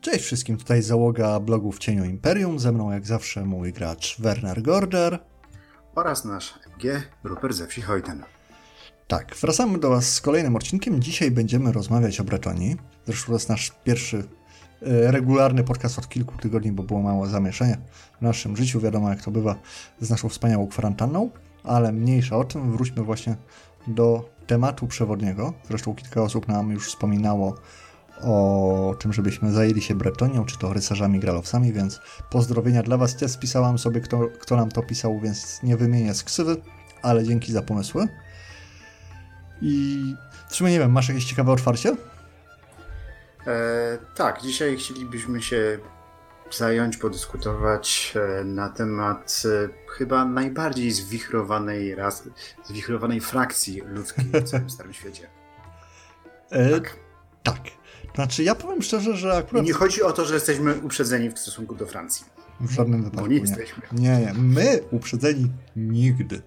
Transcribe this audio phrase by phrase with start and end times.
[0.00, 2.58] Cześć wszystkim, tutaj załoga blogu w cieniu Imperium.
[2.58, 5.18] Ze mną jak zawsze mój gracz Werner Gorder.
[5.94, 8.24] Oraz nasz MG Rupert ze wsi Hojten.
[9.08, 11.02] Tak, wracamy do Was z kolejnym odcinkiem.
[11.02, 12.76] Dzisiaj będziemy rozmawiać o Bretonii.
[13.06, 14.16] Zresztą to jest nasz pierwszy
[14.82, 17.76] e, regularny podcast od kilku tygodni, bo było mało zamieszania
[18.18, 18.80] w naszym życiu.
[18.80, 19.56] Wiadomo, jak to bywa
[20.00, 21.30] z naszą wspaniałą kwarantanną,
[21.64, 22.72] ale mniejsza o tym.
[22.72, 23.36] Wróćmy właśnie
[23.86, 25.52] do tematu przewodniego.
[25.68, 27.54] Zresztą kilka osób nam już wspominało
[28.22, 33.16] o tym, żebyśmy zajęli się Bretonią, czy to rycerzami gralowcami, więc pozdrowienia dla Was.
[33.16, 36.56] Też spisałam sobie, kto, kto nam to pisał, więc nie wymienię z ksywy,
[37.02, 38.06] ale dzięki za pomysły.
[39.62, 40.04] I
[40.48, 41.96] w sumie nie wiem, masz jakieś ciekawe otwarcie?
[43.46, 45.78] E, tak, dzisiaj chcielibyśmy się
[46.50, 52.28] zająć, podyskutować e, na temat e, chyba najbardziej zwichrowanej raz,
[52.64, 55.28] zwichrowanej frakcji ludzkiej w całym Starym Świecie.
[56.50, 56.96] E, tak.
[57.42, 57.79] Tak.
[58.14, 59.64] Znaczy, ja powiem szczerze, że akurat...
[59.64, 62.26] Nie chodzi o to, że jesteśmy uprzedzeni w stosunku do Francji.
[62.60, 63.82] W żadnym wypadku Bo nie jesteśmy.
[63.92, 64.34] Nie, nie.
[64.34, 66.42] My uprzedzeni nigdy.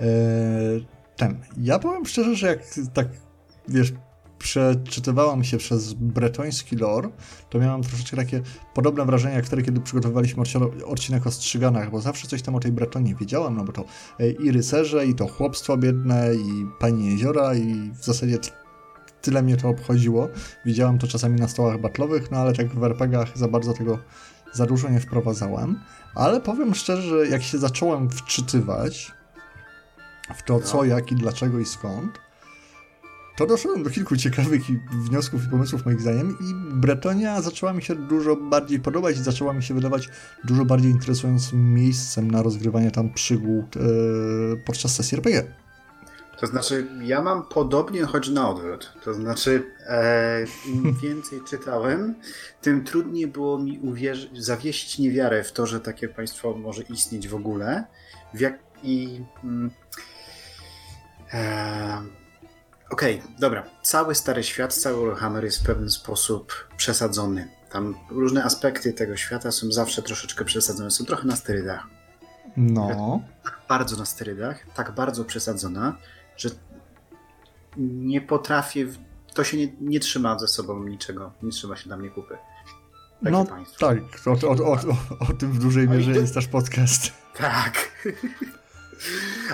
[0.00, 1.40] Eee, ten.
[1.56, 2.60] Ja powiem szczerze, że jak
[2.94, 3.08] tak,
[3.68, 3.92] wiesz,
[4.40, 7.08] przeczytywałam się przez bretoński lore,
[7.50, 8.42] to miałam troszeczkę takie
[8.74, 10.42] podobne wrażenie jak wtedy, kiedy przygotowywaliśmy
[10.86, 13.84] odcinek o Strzyganach, bo zawsze coś tam o tej Bretonii wiedziałam, no bo to
[14.20, 18.38] e, i rycerze, i to chłopstwo biedne, i pani jeziora, i w zasadzie
[19.22, 20.28] tyle mnie to obchodziło.
[20.64, 23.98] Widziałem to czasami na stołach batlowych, no ale tak w RPGach za bardzo tego
[24.52, 25.80] za dużo nie wprowadzałem.
[26.14, 29.12] Ale powiem szczerze, że jak się zacząłem wczytywać
[30.34, 30.84] w to, co, no.
[30.84, 32.18] jak i dlaczego i skąd,
[33.40, 34.62] to doszedłem do kilku ciekawych
[34.92, 39.52] wniosków i pomysłów moich zdaniem i Bretonia zaczęła mi się dużo bardziej podobać i zaczęła
[39.52, 40.08] mi się wydawać
[40.44, 45.44] dużo bardziej interesującym miejscem na rozgrywanie tam przygód yy, podczas sesji RPG.
[46.40, 48.92] To znaczy, ja mam podobnie, choć na odwrót.
[49.04, 52.14] To znaczy, e, im więcej czytałem,
[52.62, 57.34] tym trudniej było mi uwierzyć, zawieść niewiarę w to, że takie państwo może istnieć w
[57.34, 57.84] ogóle.
[58.34, 59.20] W jak, I.
[59.44, 59.70] Mm,
[61.32, 62.02] e,
[62.90, 63.64] Okej, okay, dobra.
[63.82, 67.48] Cały Stary Świat, cały Warhammer jest w pewien sposób przesadzony.
[67.70, 70.90] Tam różne aspekty tego świata są zawsze troszeczkę przesadzone.
[70.90, 71.86] Są trochę na sterydach.
[72.56, 73.22] No.
[73.44, 75.96] Tak bardzo na sterydach, tak bardzo przesadzona,
[76.40, 76.50] że
[77.76, 78.86] nie potrafię,
[79.34, 82.38] to się nie, nie trzyma ze sobą niczego, nie trzyma się dla mnie kupy.
[83.20, 83.88] Takie no państwo.
[83.88, 84.78] tak, o, o, o,
[85.20, 87.12] o, tym w dużej mierze jest też podcast.
[87.36, 88.06] Tak.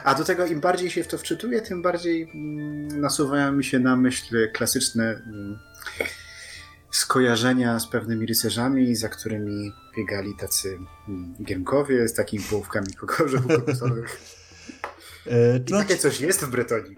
[0.05, 3.79] A do tego im bardziej się w to wczytuję, tym bardziej mm, nasuwają mi się
[3.79, 5.59] na myśl klasyczne mm,
[6.91, 14.21] skojarzenia z pewnymi rycerzami, za którymi biegali tacy mm, giermkowie z takimi połówkami kokorzów kokosowych.
[15.29, 16.97] E, to takie coś jest w Bretonii.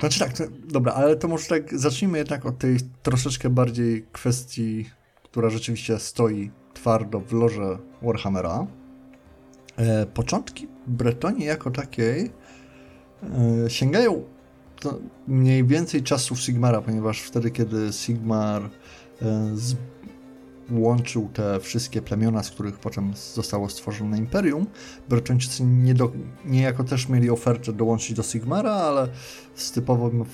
[0.00, 4.90] Znaczy tak, to, dobra, ale to może tak zacznijmy jednak od tej troszeczkę bardziej kwestii,
[5.22, 8.66] która rzeczywiście stoi twardo w loże Warhammera.
[9.76, 12.30] E, początki Bretonii jako takiej
[13.64, 14.24] e, sięgają
[15.28, 18.68] mniej więcej czasów Sigmara, ponieważ wtedy, kiedy Sigmar e,
[19.54, 19.76] z
[20.70, 24.66] łączył te wszystkie plemiona, z których potem zostało stworzone imperium.
[25.08, 26.12] Bretończycy nie do,
[26.44, 29.08] niejako też mieli ofertę dołączyć do Sigmara, ale
[29.54, 30.24] z typowym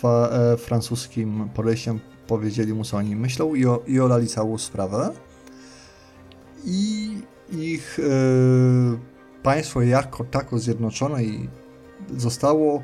[0.00, 5.12] fa, e, francuskim podejściem powiedzieli mu, co oni myślą i, o, i olali całą sprawę.
[6.64, 7.10] I
[7.52, 8.02] ich e,
[9.42, 11.48] państwo jako tako zjednoczone i
[12.16, 12.82] zostało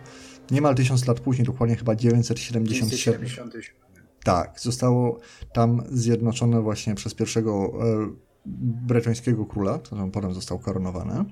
[0.51, 2.67] niemal tysiąc lat później, dokładnie chyba 977.
[2.67, 3.84] 977.
[4.25, 5.19] Tak, zostało
[5.53, 8.09] tam zjednoczone właśnie przez pierwszego e,
[8.87, 11.25] bretońskiego króla, to potem został koronowany.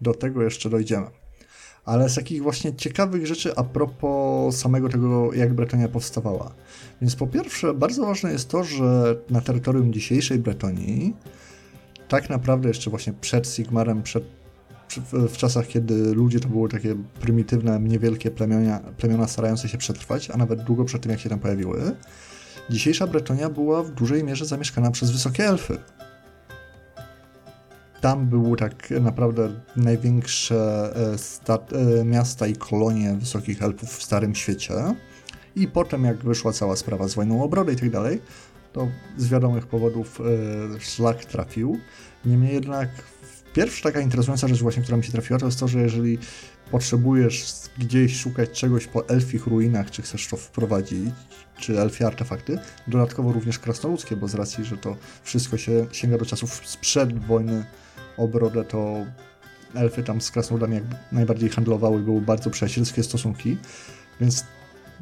[0.00, 1.06] Do tego jeszcze dojdziemy.
[1.84, 6.54] Ale z takich właśnie ciekawych rzeczy a propos samego tego, jak Bretonia powstawała.
[7.00, 11.16] Więc po pierwsze, bardzo ważne jest to, że na terytorium dzisiejszej Bretonii,
[12.08, 14.24] tak naprawdę jeszcze właśnie przed Sigmarem, przed,
[15.12, 20.36] w czasach, kiedy ludzie to były takie prymitywne, niewielkie plemiona, plemiona starające się przetrwać, a
[20.36, 21.94] nawet długo przed tym, jak się tam pojawiły,
[22.70, 25.78] Dzisiejsza Bretonia była w dużej mierze zamieszkana przez wysokie elfy.
[28.00, 30.92] Tam były tak naprawdę największe
[31.48, 34.74] e, e, miasta i kolonie wysokich elfów w Starym Świecie.
[35.56, 38.22] I potem, jak wyszła cała sprawa z wojną o brodę i tak dalej,
[38.72, 40.20] to z wiadomych powodów
[40.76, 41.78] e, szlak trafił.
[42.24, 42.88] Niemniej jednak
[43.52, 46.18] pierwsza taka interesująca rzecz właśnie, która mi się trafiła, to jest to, że jeżeli
[46.70, 51.10] potrzebujesz gdzieś szukać czegoś po elfich ruinach, czy chcesz to wprowadzić,
[51.58, 56.26] czy elfie artefakty, dodatkowo również krasnoludzkie, bo z racji, że to wszystko się sięga do
[56.26, 57.64] czasów sprzed wojny
[58.16, 59.06] o Brodę, to
[59.74, 63.56] elfy tam z krasnoludami jak najbardziej handlowały, były bardzo przyjacielskie stosunki,
[64.20, 64.44] więc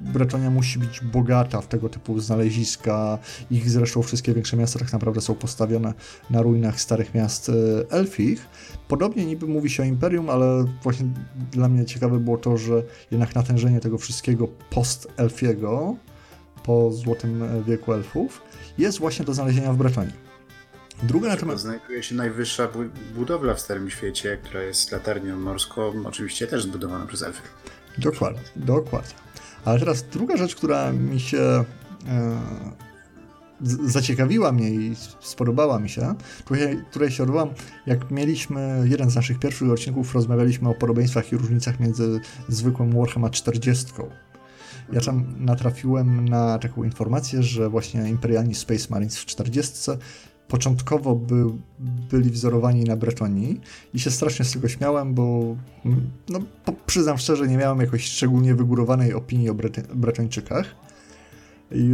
[0.00, 3.19] Bretonia musi być bogata w tego typu znaleziska.
[3.50, 5.94] Ich zresztą wszystkie większe miasta tak naprawdę są postawione
[6.31, 7.52] na ruinach starych miast e,
[7.91, 8.47] elfich.
[8.88, 11.06] Podobnie niby mówi się o Imperium, ale właśnie
[11.52, 15.97] dla mnie ciekawe było to, że jednak natężenie tego wszystkiego post-elfiego,
[16.64, 18.43] po Złotym Wieku Elfów,
[18.79, 20.31] jest właśnie do znalezienia w Bretonii.
[21.02, 21.62] Druga natomiast...
[21.62, 22.69] Znajduje się najwyższa
[23.14, 27.43] budowla w Starym Świecie, która jest latarnią morską, oczywiście też zbudowana przez elfy.
[27.99, 29.14] Dokładnie, dokładnie.
[29.65, 31.65] Ale teraz druga rzecz, która mi się e,
[33.87, 36.15] zaciekawiła mnie i spodobała mi się,
[36.45, 37.51] której, której się odwołam,
[37.87, 43.29] jak mieliśmy jeden z naszych pierwszych odcinków, rozmawialiśmy o podobieństwach i różnicach między zwykłym Warhammer
[43.29, 43.93] a 40.
[44.93, 49.91] Ja tam natrafiłem na taką informację, że właśnie imperialni Space Marines w 40
[50.50, 51.44] początkowo by,
[52.11, 53.61] byli wzorowani na Bretonii
[53.94, 55.56] i się strasznie z tego śmiałem, bo
[56.29, 59.55] no, po, przyznam szczerze, nie miałem jakoś szczególnie wygórowanej opinii o
[59.94, 60.67] Bretończykach
[61.70, 61.93] i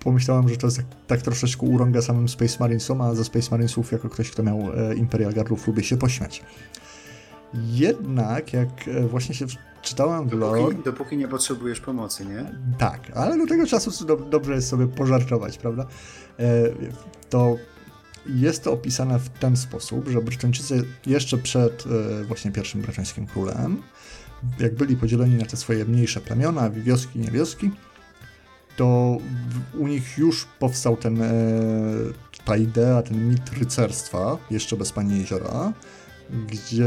[0.00, 3.92] pomyślałem, że to jest tak, tak troszeczkę urąga samym Space Marinesom, a ze Space Marinesów
[3.92, 6.42] jako ktoś, kto miał e, Imperial Guardów lubię się pośmiać.
[7.54, 9.46] Jednak jak e, właśnie się
[9.82, 10.62] czytałem w lore...
[10.84, 12.44] Dopóki nie potrzebujesz pomocy, nie?
[12.78, 15.86] Tak, ale do tego czasu do, dobrze jest sobie pożartować, prawda?
[16.38, 16.46] E,
[17.30, 17.56] to
[18.28, 23.82] jest to opisane w ten sposób, że Brytyjczycy jeszcze przed e, właśnie pierwszym brytyjskim królem,
[24.58, 27.70] jak byli podzieleni na te swoje mniejsze plemiona, wioski, nie wioski,
[28.76, 29.18] to
[29.78, 31.30] u nich już powstał ten, e,
[32.44, 35.72] ta idea, ten mit rycerstwa, jeszcze bez Pani Jeziora,
[36.48, 36.86] gdzie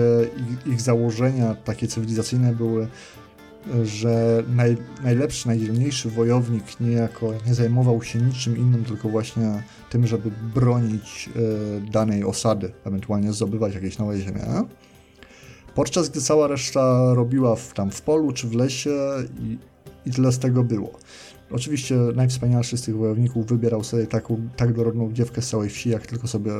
[0.65, 2.87] ich założenia takie cywilizacyjne były
[3.83, 10.31] że naj, najlepszy, najdzielniejszy wojownik niejako nie zajmował się niczym innym, tylko właśnie tym, żeby
[10.55, 11.29] bronić
[11.87, 14.41] y, danej osady, ewentualnie zdobywać jakieś nowe ziemie.
[15.75, 18.89] Podczas gdy cała reszta robiła w, tam w polu czy w lesie
[19.39, 19.57] i,
[20.05, 20.99] i tyle z tego było.
[21.51, 26.07] Oczywiście najwspanialszy z tych wojowników wybierał sobie taką, tak dorodną dziewkę z całej wsi, jak
[26.07, 26.51] tylko sobie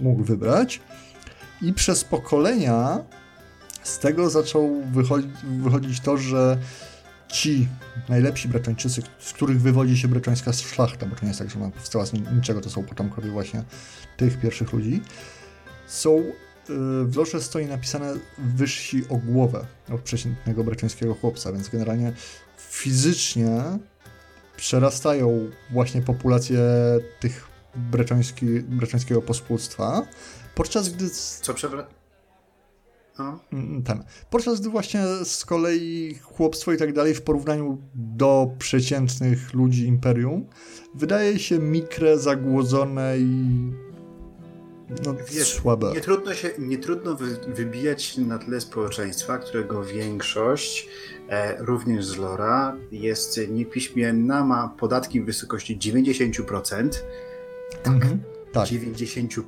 [0.00, 0.80] mógł wybrać.
[1.62, 3.04] I przez pokolenia
[3.82, 4.82] z tego zaczął
[5.62, 6.58] wychodzić, to, że
[7.28, 7.68] ci
[8.08, 11.70] najlepsi Bretończycy, z których wywodzi się breczońska szlachta, bo to nie jest tak, że ona
[11.70, 13.64] powstała z niczego, to są potomkowie właśnie
[14.16, 15.02] tych pierwszych ludzi,
[15.86, 16.32] są y,
[17.04, 22.12] w losze stoi napisane wyżsi o głowę od przeciętnego breczońskiego chłopca, więc generalnie
[22.56, 23.62] fizycznie
[24.56, 26.60] przerastają właśnie populację
[27.20, 27.48] tych
[28.68, 30.06] breczońskiego pospólstwa,
[30.54, 31.10] podczas gdy...
[31.40, 32.01] Co przewraca?
[33.18, 33.38] No.
[33.84, 34.04] Ten.
[34.30, 40.46] Podczas gdy właśnie z kolei chłopstwo i tak dalej w porównaniu do przeciętnych ludzi Imperium
[40.94, 43.72] wydaje się mikre, zagłodzone i
[45.04, 45.92] no, Wiesz, słabe.
[45.94, 50.88] Nie trudno, się, nie trudno wy, wybijać się na tle społeczeństwa, którego większość,
[51.28, 57.04] e, również z Lora, jest niepiśmienna, ma podatki w wysokości 90%.
[57.82, 57.94] Tak.
[57.94, 58.22] Mhm,
[58.52, 58.68] tak.
[58.68, 59.42] 90%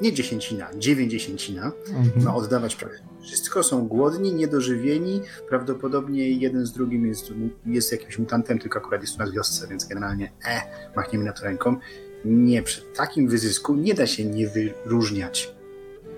[0.00, 2.24] nie dziesięcina, dziewięćdziesięcina, mhm.
[2.24, 7.32] ma oddawać prawie wszystko, są głodni, niedożywieni, prawdopodobnie jeden z drugim jest,
[7.66, 10.60] jest jakimś mutantem, tylko akurat jest u nas w wiosce, więc generalnie e,
[10.96, 11.76] machniemy na to ręką.
[12.24, 15.54] Nie, przy takim wyzysku nie da się nie wyróżniać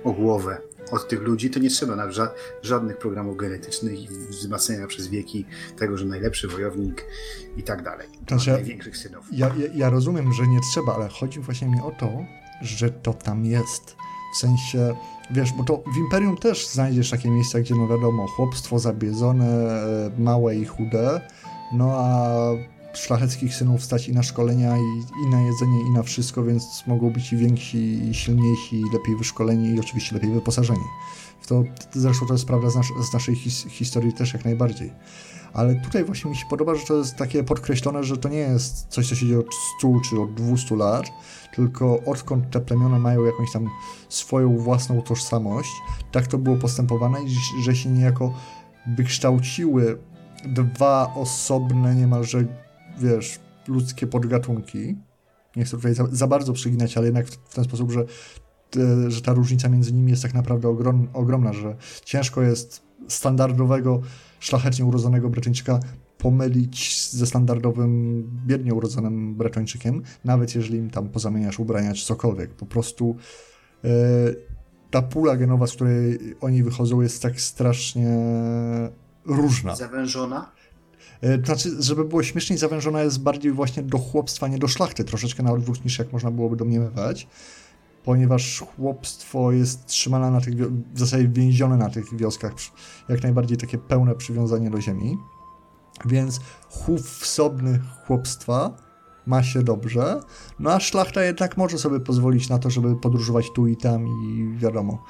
[0.04, 2.30] o głowę od tych ludzi, to nie trzeba na ża
[2.62, 5.44] żadnych programów genetycznych i wzmacniania przez wieki
[5.78, 7.04] tego, że najlepszy wojownik
[7.56, 8.08] i tak dalej.
[8.28, 9.26] Znaczy, największych synów.
[9.32, 12.10] Ja, ja, ja rozumiem, że nie trzeba, ale chodzi właśnie mi o to,
[12.62, 13.96] że to tam jest.
[14.34, 14.96] W sensie,
[15.30, 20.10] wiesz, bo to w Imperium też znajdziesz takie miejsca, gdzie no wiadomo, chłopstwo zabiedzone, e,
[20.18, 21.20] małe i chude,
[21.72, 22.28] no a
[22.92, 27.10] szlacheckich synów stać i na szkolenia, i, i na jedzenie, i na wszystko, więc mogą
[27.10, 30.84] być i więksi, i silniejsi, i lepiej wyszkoleni, i oczywiście lepiej wyposażeni.
[31.48, 34.92] To, zresztą to jest prawda z, nas, z naszej his, historii też jak najbardziej.
[35.52, 38.86] Ale tutaj właśnie mi się podoba, że to jest takie podkreślone, że to nie jest
[38.88, 41.06] coś, co się dzieje od 100 czy od 200 lat,
[41.54, 43.68] tylko odkąd te plemiona mają jakąś tam
[44.08, 45.70] swoją własną tożsamość,
[46.12, 47.18] tak to było postępowane,
[47.62, 48.34] że się niejako
[48.96, 49.98] wykształciły
[50.44, 52.44] dwa osobne, niemalże,
[53.00, 53.38] wiesz,
[53.68, 54.96] ludzkie podgatunki.
[55.56, 58.04] Nie chcę tutaj za, za bardzo przyginać, ale jednak w, w ten sposób, że,
[58.70, 64.00] te, że ta różnica między nimi jest tak naprawdę ogrom, ogromna, że ciężko jest standardowego,
[64.40, 65.80] szlachetnie urodzonego Brytyjczyka
[66.18, 72.50] pomylić ze standardowym, biednie urodzonym Bretończykiem, nawet jeżeli im tam pozamieniasz ubrania czy cokolwiek.
[72.50, 73.16] Po prostu
[73.84, 73.88] e,
[74.90, 78.18] ta pula genowa, z której oni wychodzą, jest tak strasznie
[79.26, 79.76] różna.
[79.76, 80.52] Zawężona?
[81.22, 85.42] E, znaczy, żeby było śmieszniej, zawężona jest bardziej właśnie do chłopstwa, nie do szlachty, troszeczkę
[85.42, 87.28] na odwrót niż jak można byłoby domniemywać,
[88.04, 90.54] ponieważ chłopstwo jest trzymane na tych,
[90.94, 92.52] w zasadzie więzione na tych wioskach,
[93.08, 95.18] jak najbardziej takie pełne przywiązanie do ziemi.
[96.04, 98.76] Więc chów wsobny chłopstwa
[99.26, 100.20] ma się dobrze,
[100.58, 104.56] no a szlachta jednak może sobie pozwolić na to, żeby podróżować tu i tam i
[104.56, 105.04] wiadomo.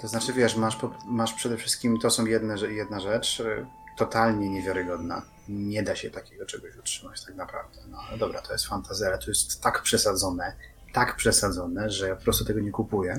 [0.00, 0.76] To znaczy, wiesz, masz,
[1.06, 3.66] masz przede wszystkim, to są jedne, jedna rzecz, y,
[3.98, 5.22] totalnie niewiarygodna.
[5.48, 7.78] Nie da się takiego czegoś utrzymać tak naprawdę.
[7.88, 10.56] No ale dobra, to jest fantazja, ale to jest tak przesadzone,
[10.92, 13.18] tak przesadzone, że ja po prostu tego nie kupuję.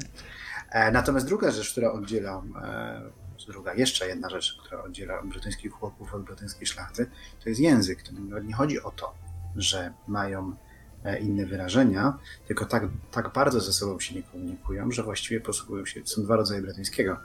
[0.71, 3.01] E, natomiast druga rzecz, która oddziela, e,
[3.47, 7.09] druga, jeszcze jedna rzecz, która oddziela brytyjskich chłopów od brytyjskiej szlachty,
[7.43, 8.03] to jest język.
[8.03, 9.13] To nie chodzi o to,
[9.55, 10.55] że mają
[11.03, 12.17] e, inne wyrażenia,
[12.47, 16.35] tylko tak, tak bardzo ze sobą się nie komunikują, że właściwie posługują się, są dwa
[16.35, 17.17] rodzaje brytyjskiego.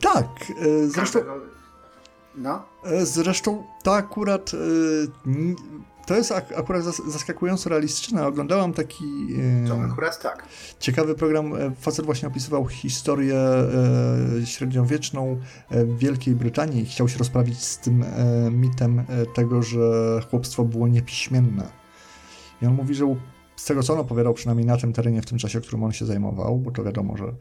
[0.00, 0.26] Tak,
[0.88, 1.20] zresztą...
[2.36, 2.62] No.
[3.04, 4.52] Zresztą to akurat
[6.06, 8.26] to jest ak akurat zaskakująco realistyczne.
[8.26, 9.04] Oglądałam taki.
[9.68, 10.48] To akurat tak.
[10.80, 11.54] Ciekawy program.
[11.54, 16.86] E, facet właśnie opisywał historię e, średniowieczną e, w Wielkiej Brytanii.
[16.86, 21.68] Chciał się rozprawić z tym e, mitem e, tego, że chłopstwo było niepiśmienne.
[22.62, 23.16] I on mówi, że
[23.56, 26.06] z tego co on opowiadał, przynajmniej na tym terenie, w tym czasie, którym on się
[26.06, 27.34] zajmował, bo to wiadomo, że e,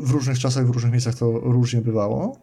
[0.00, 2.36] w różnych czasach, w różnych miejscach to różnie bywało,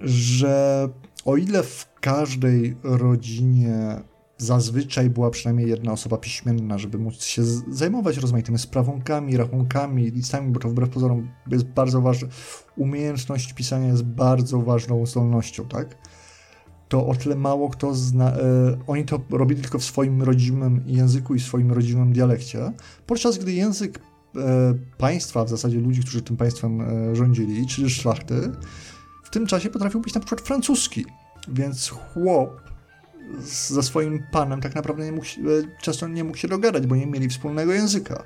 [0.00, 0.88] że
[1.24, 4.00] o ile w każdej rodzinie
[4.40, 10.60] zazwyczaj była przynajmniej jedna osoba piśmienna, żeby móc się zajmować rozmaitymi sprawonkami, rachunkami, listami, bo
[10.60, 12.28] to wbrew pozorom jest bardzo ważne.
[12.76, 15.98] Umiejętność pisania jest bardzo ważną zdolnością, tak?
[16.88, 18.32] To o tyle mało kto zna.
[18.32, 18.40] E,
[18.86, 22.72] oni to robili tylko w swoim rodzimym języku i swoim rodzimym dialekcie,
[23.06, 24.00] podczas gdy język
[24.36, 28.50] e, państwa, w zasadzie ludzi, którzy tym państwem e, rządzili, czyli szlachty,
[29.30, 31.06] w tym czasie potrafił być na przykład francuski,
[31.48, 32.60] więc chłop
[33.38, 37.06] ze swoim panem tak naprawdę nie mógł, e, często nie mógł się dogadać, bo nie
[37.06, 38.24] mieli wspólnego języka.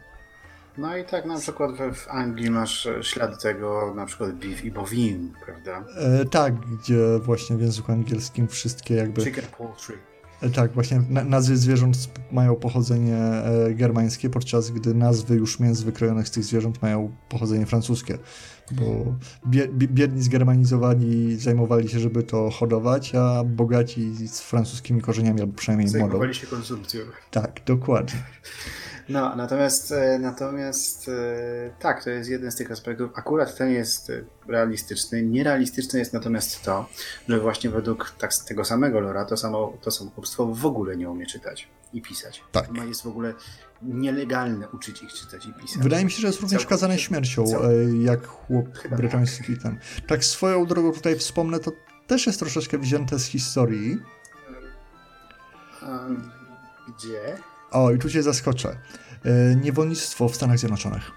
[0.78, 4.70] No i tak na przykład w Anglii masz e, ślady tego, na przykład beef i
[4.70, 5.84] bovin, prawda?
[5.98, 9.22] E, tak, gdzie właśnie w języku angielskim wszystkie jakby...
[9.22, 9.98] Chicken poultry.
[10.52, 16.30] Tak, właśnie nazwy zwierząt mają pochodzenie e, germańskie, podczas gdy nazwy już mięs wykrojonych z
[16.30, 18.18] tych zwierząt mają pochodzenie francuskie.
[18.72, 19.16] Bo
[19.72, 25.98] biedni zgermanizowani zajmowali się, żeby to hodować, a bogaci z francuskimi korzeniami, albo przynajmniej modą.
[25.98, 27.00] Zajmowali się konsumpcją.
[27.30, 28.22] Tak, dokładnie.
[29.08, 31.10] No, natomiast, e, natomiast
[31.78, 33.10] tak, to jest jeden z tych aspektów.
[33.14, 34.12] Akurat ten jest
[34.48, 35.22] realistyczny.
[35.22, 36.88] Nierealistyczne jest natomiast to,
[37.28, 41.26] że właśnie według tak, tego samego Lora to samo to samobójstwo w ogóle nie umie
[41.26, 42.44] czytać i pisać.
[42.52, 42.68] Tak.
[42.88, 43.34] Jest w ogóle
[43.82, 45.82] nielegalne uczyć ich czytać i pisać.
[45.82, 49.56] Wydaje mi się, że jest również kazane śmiercią, e, jak chłop Chyba brytyjski.
[49.58, 49.72] Tak.
[50.06, 51.72] tak swoją drogą tutaj wspomnę, to
[52.06, 53.98] też jest troszeczkę wzięte z historii.
[56.88, 57.36] Gdzie?
[57.74, 58.76] O, i tu cię zaskoczę.
[59.24, 61.10] E, niewolnictwo w Stanach Zjednoczonych.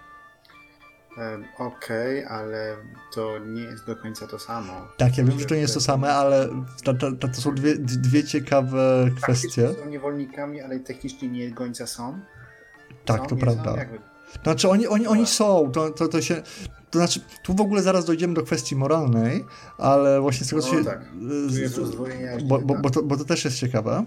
[1.57, 2.75] Okej, okay, ale
[3.13, 4.73] to nie jest do końca to samo.
[4.97, 6.49] Tak, ja wiem, że to nie jest to samo, ale
[6.83, 9.73] to, to, to są dwie, dwie ciekawe kwestie.
[9.83, 12.19] Są niewolnikami, ale technicznie nie do końca są.
[13.05, 13.27] Tak, są?
[13.27, 13.75] to prawda.
[14.33, 16.41] To znaczy, oni, oni, oni są, to, to, to się...
[16.91, 19.45] To znaczy, tu w ogóle zaraz dojdziemy do kwestii moralnej,
[19.77, 20.85] ale właśnie z tego, co no, się...
[20.85, 21.01] Tak.
[21.47, 24.05] Z, bo, bo, bo, to, bo to też jest ciekawe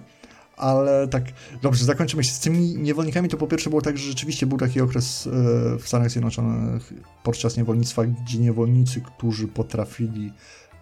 [0.61, 1.25] ale tak,
[1.62, 3.29] dobrze, zakończymy się z tymi niewolnikami.
[3.29, 5.31] To po pierwsze było tak, że rzeczywiście był taki okres e,
[5.79, 10.33] w Stanach Zjednoczonych podczas niewolnictwa, gdzie niewolnicy, którzy potrafili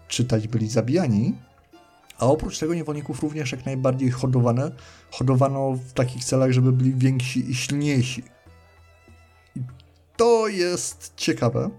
[0.08, 1.34] czytać, byli zabijani.
[2.18, 4.70] A oprócz tego niewolników również jak najbardziej hodowane,
[5.10, 8.22] hodowano w takich celach, żeby byli więksi i silniejsi.
[9.56, 9.60] I
[10.16, 11.70] to jest ciekawe.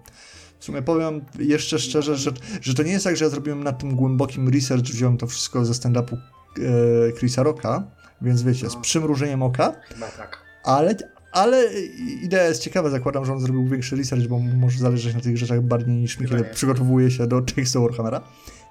[0.58, 2.30] W sumie powiem jeszcze szczerze, że,
[2.60, 5.64] że to nie jest tak, że ja zrobiłem nad tym głębokim research, wziąłem to wszystko
[5.64, 6.16] ze stand-upu
[6.58, 7.82] e, Chrisa Rocka,
[8.22, 8.80] więc wiecie, z no.
[8.80, 9.72] przymrużeniem oka.
[9.88, 10.38] Chyba tak.
[10.64, 10.94] Ale,
[11.32, 11.74] ale
[12.22, 15.62] idea jest ciekawa, zakładam, że on zrobił większy research, bo może zależeć na tych rzeczach
[15.62, 18.20] bardziej niż mi, kiedy przygotowuje się do tekstu Warhammera.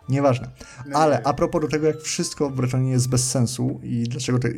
[0.10, 0.50] Nieważne.
[0.88, 4.40] No ale a propos do tego, jak wszystko w Bretonie jest bez sensu i dlaczego
[4.40, 4.50] te,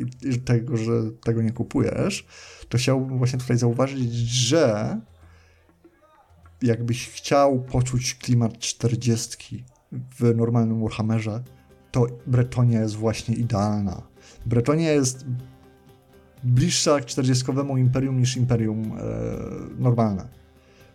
[0.45, 0.91] tego, że
[1.23, 2.25] tego nie kupujesz,
[2.69, 4.97] to chciałbym właśnie tutaj zauważyć, że
[6.61, 11.43] jakbyś chciał poczuć klimat czterdziestki w normalnym Warhammerze,
[11.91, 14.01] to Bretonia jest właśnie idealna.
[14.45, 15.25] Bretonia jest
[16.43, 19.01] bliższa 40-owemu imperium niż imperium e,
[19.79, 20.27] normalne.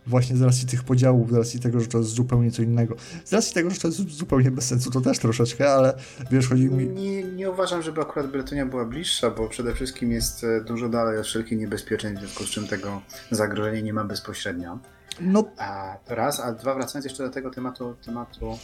[0.07, 2.95] Właśnie z racji tych podziałów, z racji tego, że to jest zupełnie co innego.
[3.25, 5.93] Z racji tego, że to jest zupełnie bez sensu, to też troszeczkę, ale
[6.31, 6.87] wiesz, chodzi mi...
[6.87, 11.19] Nie, nie uważam, żeby akurat Bretonia była bliższa, bo przede wszystkim jest e, dużo dalej
[11.19, 13.01] od wszelkich niebezpieczeństw, w związku z czym tego
[13.31, 14.79] zagrożenia nie ma bezpośrednio.
[15.21, 15.43] No.
[15.57, 18.57] A raz, a dwa, wracając jeszcze do tego tematu, tematu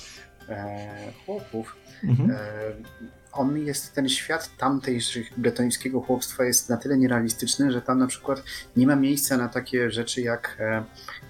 [1.25, 2.31] chłopów, mhm.
[2.31, 2.35] e,
[3.33, 8.43] on jest, ten świat tamtejszych bretońskiego chłopstwa jest na tyle nierealistyczny, że tam na przykład
[8.75, 10.83] nie ma miejsca na takie rzeczy jak e,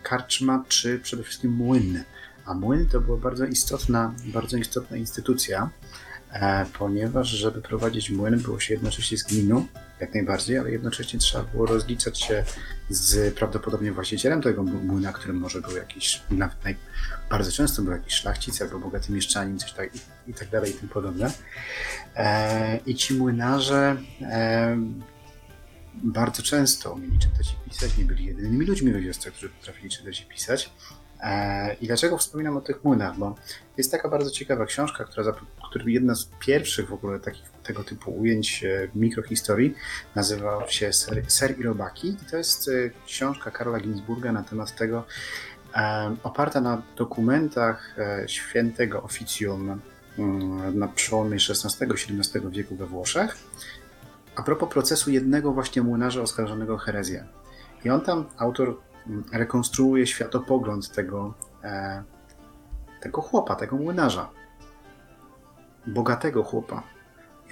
[0.04, 2.04] karczma czy przede wszystkim młyn.
[2.46, 5.70] A młyn to była bardzo istotna, bardzo istotna instytucja,
[6.32, 9.66] e, ponieważ żeby prowadzić młyn było się jednocześnie z gminą,
[10.04, 12.44] jak najbardziej, ale jednocześnie trzeba było rozliczać się
[12.90, 16.76] z prawdopodobnie właścicielem tego młyna, którym może był jakiś, nawet naj,
[17.30, 20.00] bardzo często był jakiś szlachcic albo bogaty mieszczanin, coś tak i,
[20.32, 21.32] i tak dalej i tym podobne.
[22.16, 24.78] E, I ci młynarze e,
[25.94, 30.22] bardzo często umieli czytać i pisać, nie byli jedynymi ludźmi we wiosce, którzy potrafili czytać
[30.22, 30.74] i pisać.
[31.20, 33.18] E, I dlaczego wspominam o tych młynach?
[33.18, 33.36] Bo
[33.78, 35.34] jest taka bardzo ciekawa książka, która,
[35.74, 39.76] która jedna z pierwszych w ogóle takich tego typu ujęć e, mikrohistorii
[40.16, 42.08] nazywa się Ser, Ser i Robaki.
[42.08, 42.72] I to jest e,
[43.06, 45.06] książka Karola Ginsburga na temat tego,
[46.24, 47.96] oparta na dokumentach
[48.28, 49.80] świętego oficjum
[50.20, 53.38] mm, na przełomie XVI-XVII wieku we Włoszech.
[54.36, 57.28] A propos procesu jednego właśnie młynarza oskarżonego o herezję.
[57.86, 58.78] I on tam, autor
[59.32, 62.04] rekonstruuje światopogląd tego, e,
[63.02, 64.30] tego chłopa, tego młynarza.
[65.88, 66.84] Bogatego chłopa.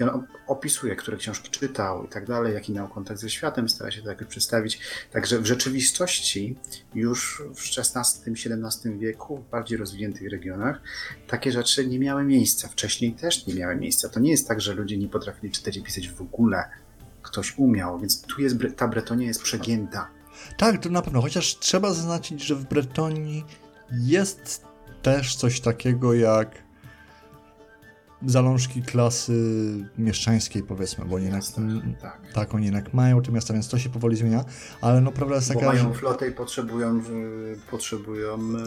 [0.00, 3.90] I on opisuje, które książki czytał i tak dalej, jaki miał kontakt ze światem, stara
[3.90, 4.80] się to jakoś przedstawić.
[5.10, 6.56] Także w rzeczywistości
[6.94, 10.80] już w XVI-XVII wieku, w bardziej rozwiniętych regionach,
[11.28, 12.68] takie rzeczy nie miały miejsca.
[12.68, 14.08] Wcześniej też nie miały miejsca.
[14.08, 16.64] To nie jest tak, że ludzie nie potrafili czytać i pisać w ogóle.
[17.22, 20.08] Ktoś umiał, więc tu jest, ta Bretonia jest przegięta
[20.56, 23.44] tak, to na pewno, chociaż trzeba zaznaczyć, że w Bretonii
[23.92, 24.64] jest
[25.02, 26.62] też coś takiego jak
[28.26, 29.32] zalążki klasy
[29.98, 31.42] mieszczańskiej, powiedzmy, bo oni jednak,
[32.00, 32.20] tak.
[32.32, 34.44] tak, oni jednak mają te miasta, więc to się powoli zmienia,
[34.80, 35.98] ale no prawda jest taka, bo mają że...
[35.98, 37.02] flotę i potrzebują,
[37.70, 38.64] potrzebują e,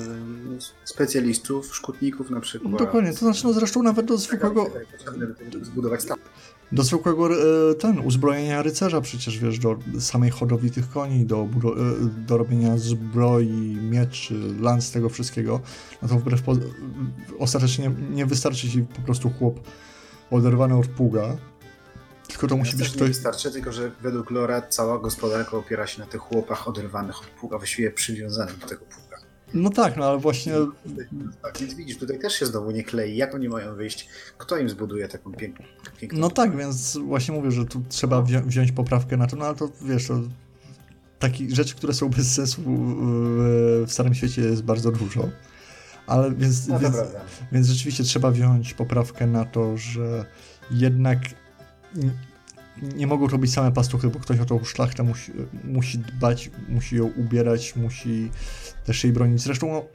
[0.83, 2.71] specjalistów, szkutników na przykład.
[2.71, 4.71] No, dokładnie, to znaczy no zresztą nawet do zwykłego...
[5.61, 6.19] Zbudować staw
[6.71, 11.47] do zwykłego e, ten, uzbrojenia rycerza przecież, wiesz, do samej hodowli tych koni, do, e,
[12.27, 15.59] do robienia zbroi, mieczy, lans, tego wszystkiego,
[16.01, 16.53] no to wbrew po,
[17.39, 19.59] ostatecznie nie wystarczy ci po prostu chłop
[20.31, 21.37] oderwany od pługa,
[22.27, 23.01] tylko to musi być ktoś...
[23.01, 27.27] Nie wystarczy, tylko że według Lora cała gospodarka opiera się na tych chłopach oderwanych od
[27.27, 29.04] pługa, właściwie przywiązanych do tego pługa.
[29.55, 30.53] No tak, no ale właśnie...
[31.41, 33.17] Tak, więc widzisz, tutaj też się znowu nie klei.
[33.17, 34.09] Jak oni mają wyjść?
[34.37, 35.65] Kto im zbuduje taką piękną...
[35.99, 39.45] piękną no tak, więc właśnie mówię, że tu trzeba wzi wziąć poprawkę na to, no
[39.45, 40.21] ale to wiesz, to
[41.19, 45.29] takich rzeczy, które są bez sensu w Starym Świecie jest bardzo dużo.
[46.07, 46.95] Ale więc, no więc,
[47.51, 50.25] więc rzeczywiście trzeba wziąć poprawkę na to, że
[50.71, 51.19] jednak
[52.95, 55.31] nie mogą robić same pastuchy, bo ktoś o tą szlachtę musi,
[55.63, 58.31] musi dbać, musi ją ubierać, musi
[58.85, 59.41] też jej bronić.
[59.41, 59.85] Zresztą no,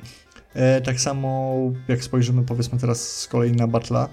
[0.55, 1.57] e, tak samo
[1.89, 4.09] jak spojrzymy powiedzmy teraz z kolei na Batla,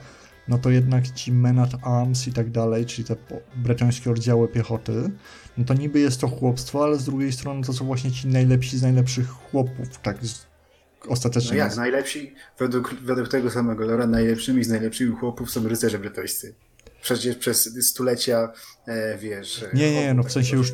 [0.47, 3.15] no to jednak ci men at arms i tak dalej, czyli te
[3.55, 5.11] bretońskie oddziały piechoty,
[5.57, 8.77] no to niby jest to chłopstwo, ale z drugiej strony to są właśnie ci najlepsi
[8.77, 10.17] z najlepszych chłopów, tak
[11.07, 11.51] ostatecznie.
[11.51, 16.55] No jak, najlepsi, według, według tego samego Lora, najlepszymi z najlepszymi chłopów są rycerze bretońscy.
[17.01, 18.53] Przecież przez stulecia,
[18.87, 19.65] e, wiesz...
[19.73, 20.71] Nie, nie, no w sensie już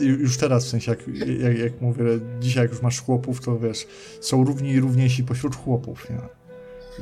[0.00, 1.00] już teraz, w sensie jak,
[1.38, 2.04] jak, jak mówię,
[2.40, 3.86] dzisiaj jak już masz chłopów, to wiesz,
[4.20, 6.20] są równi i równiejsi pośród chłopów, nie?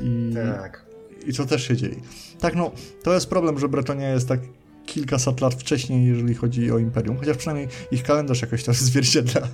[0.02, 0.84] I, tak.
[1.26, 1.96] I to też się dzieje.
[2.40, 2.70] Tak, no,
[3.02, 4.40] to jest problem, że Bretonia jest tak
[4.86, 9.48] kilkaset lat wcześniej, jeżeli chodzi o Imperium, chociaż przynajmniej ich kalendarz jakoś to zwierciedla.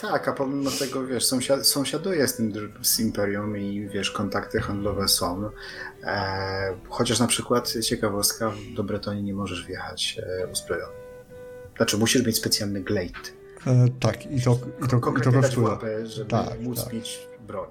[0.00, 5.08] Tak, a pomimo tego, wiesz, sąsiad, sąsiaduje z tym z Imperium i, wiesz, kontakty handlowe
[5.08, 5.50] są.
[6.02, 11.07] E, chociaż na przykład, ciekawostka, do Bretonii nie możesz wjechać e, uzbrojony.
[11.78, 13.12] Znaczy, musisz mieć specjalny glade.
[13.66, 15.66] E, tak, i to, i to, i to kosztuje.
[15.66, 16.92] Łapę, żeby tak, móc tak.
[16.92, 17.68] mieć broń.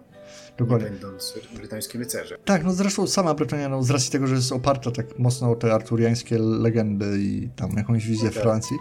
[0.58, 0.86] Dokładnie.
[0.86, 2.38] Nie będąc brytyjskim rycerzem.
[2.46, 5.56] Tak, no zresztą sama Brytania, no, z racji tego, że jest oparta tak mocno o
[5.56, 8.42] te arturiańskie legendy i tam jakąś wizję okay.
[8.42, 8.78] Francji,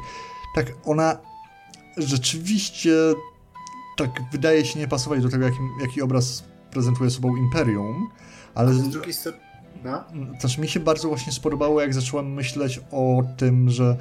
[0.54, 1.18] tak ona
[1.96, 2.90] rzeczywiście
[3.96, 8.10] tak wydaje się nie pasować do tego, jaki, jaki obraz prezentuje sobą Imperium,
[8.54, 8.74] ale...
[8.74, 9.38] z drugiej strony...
[9.84, 10.04] No?
[10.40, 13.96] Znaczy mi się bardzo właśnie spodobało, jak zacząłem myśleć o tym, że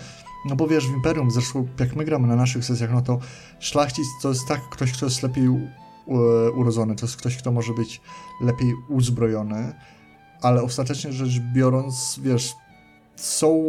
[0.46, 3.20] no bo wiesz, w Imperium, zresztą jak my gramy na naszych sesjach, no to
[3.60, 5.48] szlachcic to jest tak ktoś, kto jest lepiej
[6.56, 8.02] urodzony, to jest ktoś, kto może być
[8.42, 9.74] lepiej uzbrojony,
[10.42, 12.54] ale ostatecznie rzecz biorąc, wiesz,
[13.16, 13.64] są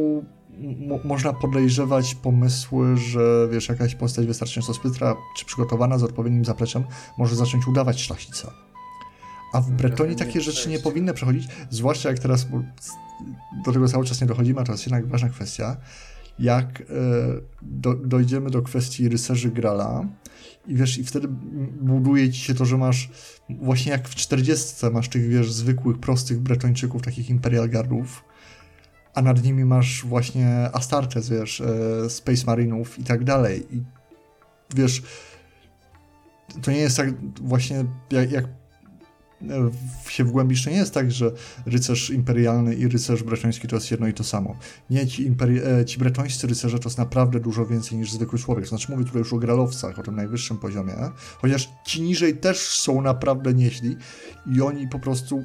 [1.04, 6.84] można podejrzewać pomysły, że wiesz, jakaś postać wystarczająco spytra czy przygotowana z odpowiednim zapleczem
[7.18, 8.52] może zacząć udawać szlachcica.
[9.52, 12.46] A w Bretonii takie rzeczy nie powinny przechodzić, zwłaszcza jak teraz
[13.64, 15.76] do tego cały czas nie dochodzimy, a to jest jednak ważna kwestia,
[16.38, 16.84] jak e,
[17.62, 20.04] do, dojdziemy do kwestii rycerzy Grala
[20.66, 21.28] i wiesz, i wtedy
[21.80, 23.10] buduje ci się to, że masz
[23.48, 28.24] właśnie jak w 40 masz tych, wiesz, zwykłych, prostych bretończyków, takich Imperial Guardów,
[29.14, 33.66] a nad nimi masz właśnie Astartes, wiesz, e, Space Marinów i tak dalej.
[33.70, 33.82] I
[34.74, 35.02] wiesz,
[36.62, 37.08] to nie jest tak
[37.40, 38.44] właśnie jak, jak
[40.08, 41.32] się wgłębisz, nie jest tak, że
[41.66, 44.56] rycerz imperialny i rycerz bretoński to jest jedno i to samo.
[44.90, 48.66] Nie, ci, imperi- e, ci bretońscy rycerze to jest naprawdę dużo więcej niż zwykły człowiek.
[48.66, 50.94] Znaczy mówię tutaj już o gralowcach, o tym najwyższym poziomie,
[51.38, 53.96] chociaż ci niżej też są naprawdę nieźli
[54.54, 55.44] i oni po prostu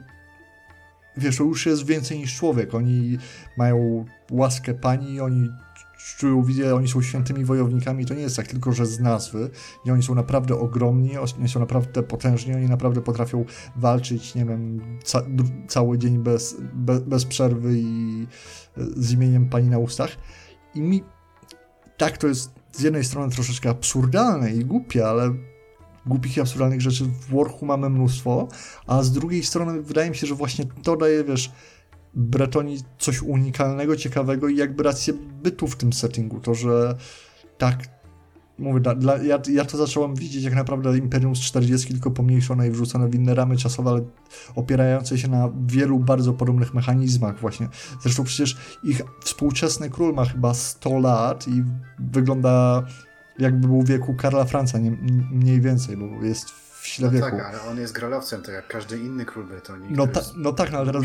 [1.17, 2.75] wiesz, to już jest więcej niż człowiek.
[2.75, 3.17] Oni
[3.57, 5.49] mają łaskę pani, oni
[6.17, 8.05] czują wizję, oni są świętymi wojownikami.
[8.05, 9.49] To nie jest tak tylko, że z nazwy.
[9.85, 14.81] I oni są naprawdę ogromni, oni są naprawdę potężni, oni naprawdę potrafią walczyć, nie wiem,
[15.03, 15.21] ca
[15.67, 18.27] cały dzień bez, bez, bez przerwy i
[18.77, 20.17] z imieniem pani na ustach.
[20.75, 21.03] I mi
[21.97, 25.33] tak to jest z jednej strony troszeczkę absurdalne i głupie, ale
[26.05, 28.47] głupich i absurdalnych rzeczy w Warhu mamy mnóstwo,
[28.87, 31.51] a z drugiej strony wydaje mi się, że właśnie to daje, wiesz,
[32.13, 36.39] Bretonii coś unikalnego, ciekawego i jakby rację bytu w tym settingu.
[36.39, 36.95] To, że
[37.57, 37.77] tak,
[38.59, 42.71] mówię, dla, ja, ja to zacząłem widzieć jak naprawdę Imperium z 40, tylko pomniejszone i
[42.71, 44.01] wrzucone w inne ramy czasowe, ale
[44.55, 47.67] opierające się na wielu bardzo podobnych mechanizmach właśnie.
[48.01, 51.63] Zresztą przecież ich współczesny król ma chyba 100 lat i
[51.99, 52.83] wygląda
[53.39, 54.91] jakby był wieku Karla Franca, nie,
[55.31, 59.25] mniej więcej, bo jest w no tak, ale on jest gralowcem, tak jak każdy inny
[59.25, 59.93] król Bretonii.
[59.93, 61.03] No, ta, no tak, no ale teraz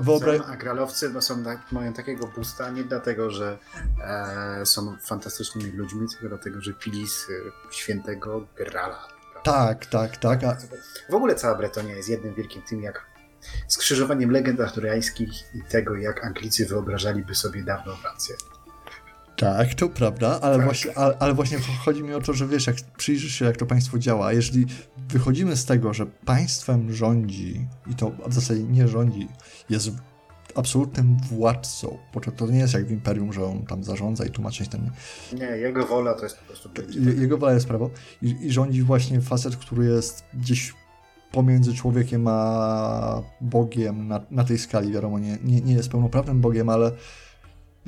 [0.00, 0.40] wyobraź...
[0.46, 3.58] A gralowcy no, są, mają takiego busta nie dlatego, że
[4.04, 7.26] e, są fantastycznymi ludźmi, tylko dlatego, że pili z
[7.70, 9.08] świętego Grala.
[9.42, 10.44] Tak, tak, tak.
[10.44, 10.56] A...
[11.10, 13.06] W ogóle cała Bretonia jest jednym wielkim tym, jak
[13.68, 18.36] skrzyżowaniem legend arturiańskich i tego, jak Anglicy wyobrażaliby sobie dawną Francję.
[19.38, 20.64] Tak, to prawda, ale, tak.
[20.64, 23.66] Właśnie, ale, ale, właśnie chodzi mi o to, że wiesz, jak przyjrzysz się, jak to
[23.66, 24.66] państwo działa, jeżeli
[25.08, 29.28] wychodzimy z tego, że państwem rządzi, i to w zasadzie nie rządzi,
[29.70, 29.90] jest
[30.54, 34.30] absolutnym władcą, bo to, to nie jest jak w Imperium, że on tam zarządza i
[34.30, 34.90] tłumaczy ten...
[35.32, 36.70] Nie, jego wola to jest po prostu...
[36.90, 37.90] Je, jego wola jest prawo.
[38.22, 40.74] I, i rządzi właśnie facet, który jest gdzieś
[41.32, 46.68] pomiędzy człowiekiem a Bogiem na, na tej skali, wiadomo, nie, nie, nie jest pełnoprawnym Bogiem,
[46.68, 46.92] ale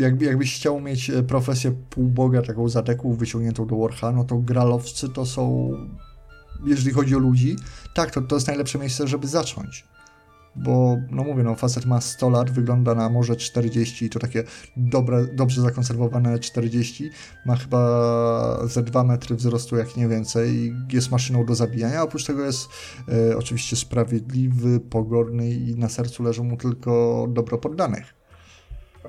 [0.01, 5.09] jakby, jakbyś chciał mieć e, profesję półboga, taką zateku wyciągniętą do Warha, no to gralowcy
[5.09, 5.73] to są,
[6.67, 7.57] jeżeli chodzi o ludzi,
[7.95, 9.91] tak, to, to jest najlepsze miejsce, żeby zacząć.
[10.57, 14.45] Bo, no mówię, no facet ma 100 lat, wygląda na może 40 i to takie
[14.77, 17.11] dobre, dobrze zakonserwowane 40.
[17.47, 20.75] Ma chyba ze 2 metry wzrostu, jak nie więcej.
[20.93, 22.69] Jest maszyną do zabijania, oprócz tego jest
[23.09, 28.20] e, oczywiście sprawiedliwy, pogodny i na sercu leżą mu tylko dobro poddanych.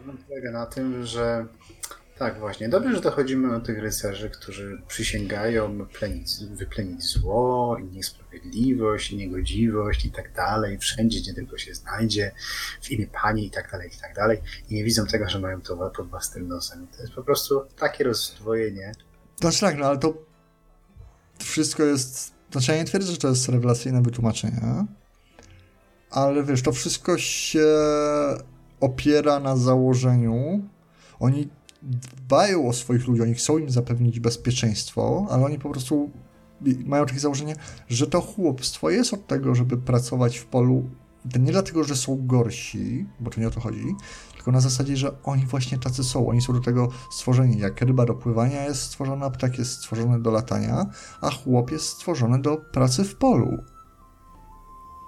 [0.01, 1.45] Problem polega na tym, że
[2.17, 9.11] tak właśnie, dobrze, że dochodzimy do tych rycerzy, którzy przysięgają plenić, wyplenić zło i niesprawiedliwość,
[9.11, 12.31] i niegodziwość i tak dalej, wszędzie, gdzie tylko się znajdzie,
[12.81, 14.41] w imię Pani i tak dalej, i tak dalej.
[14.69, 16.87] I nie widzą tego, że mają to pod własnym nosem.
[16.87, 18.91] To jest po prostu takie rozdwojenie.
[19.41, 20.13] Znaczy tak, no ale to
[21.39, 24.61] wszystko jest, znaczy ja nie twierdzę, że to jest rewelacyjne wytłumaczenie,
[26.11, 27.65] ale wiesz, to wszystko się
[28.81, 30.61] opiera na założeniu,
[31.19, 31.49] oni
[31.81, 36.09] dbają o swoich ludzi, oni chcą im zapewnić bezpieczeństwo, ale oni po prostu
[36.85, 37.55] mają takie założenie,
[37.89, 40.89] że to chłopstwo jest od tego, żeby pracować w polu
[41.39, 43.95] nie dlatego, że są gorsi, bo to nie o to chodzi,
[44.33, 46.27] tylko na zasadzie, że oni właśnie tacy są.
[46.27, 47.57] Oni są do tego stworzeni.
[47.57, 50.85] Jak ryba do pływania jest stworzona, ptak jest stworzony do latania,
[51.21, 53.63] a chłop jest stworzony do pracy w polu.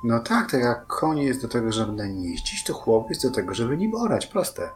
[0.03, 3.23] No tak, tak jak koń jest do tego, żeby na nim jeździć, to chłop jest
[3.23, 4.27] do tego, żeby nim orać.
[4.27, 4.69] Proste.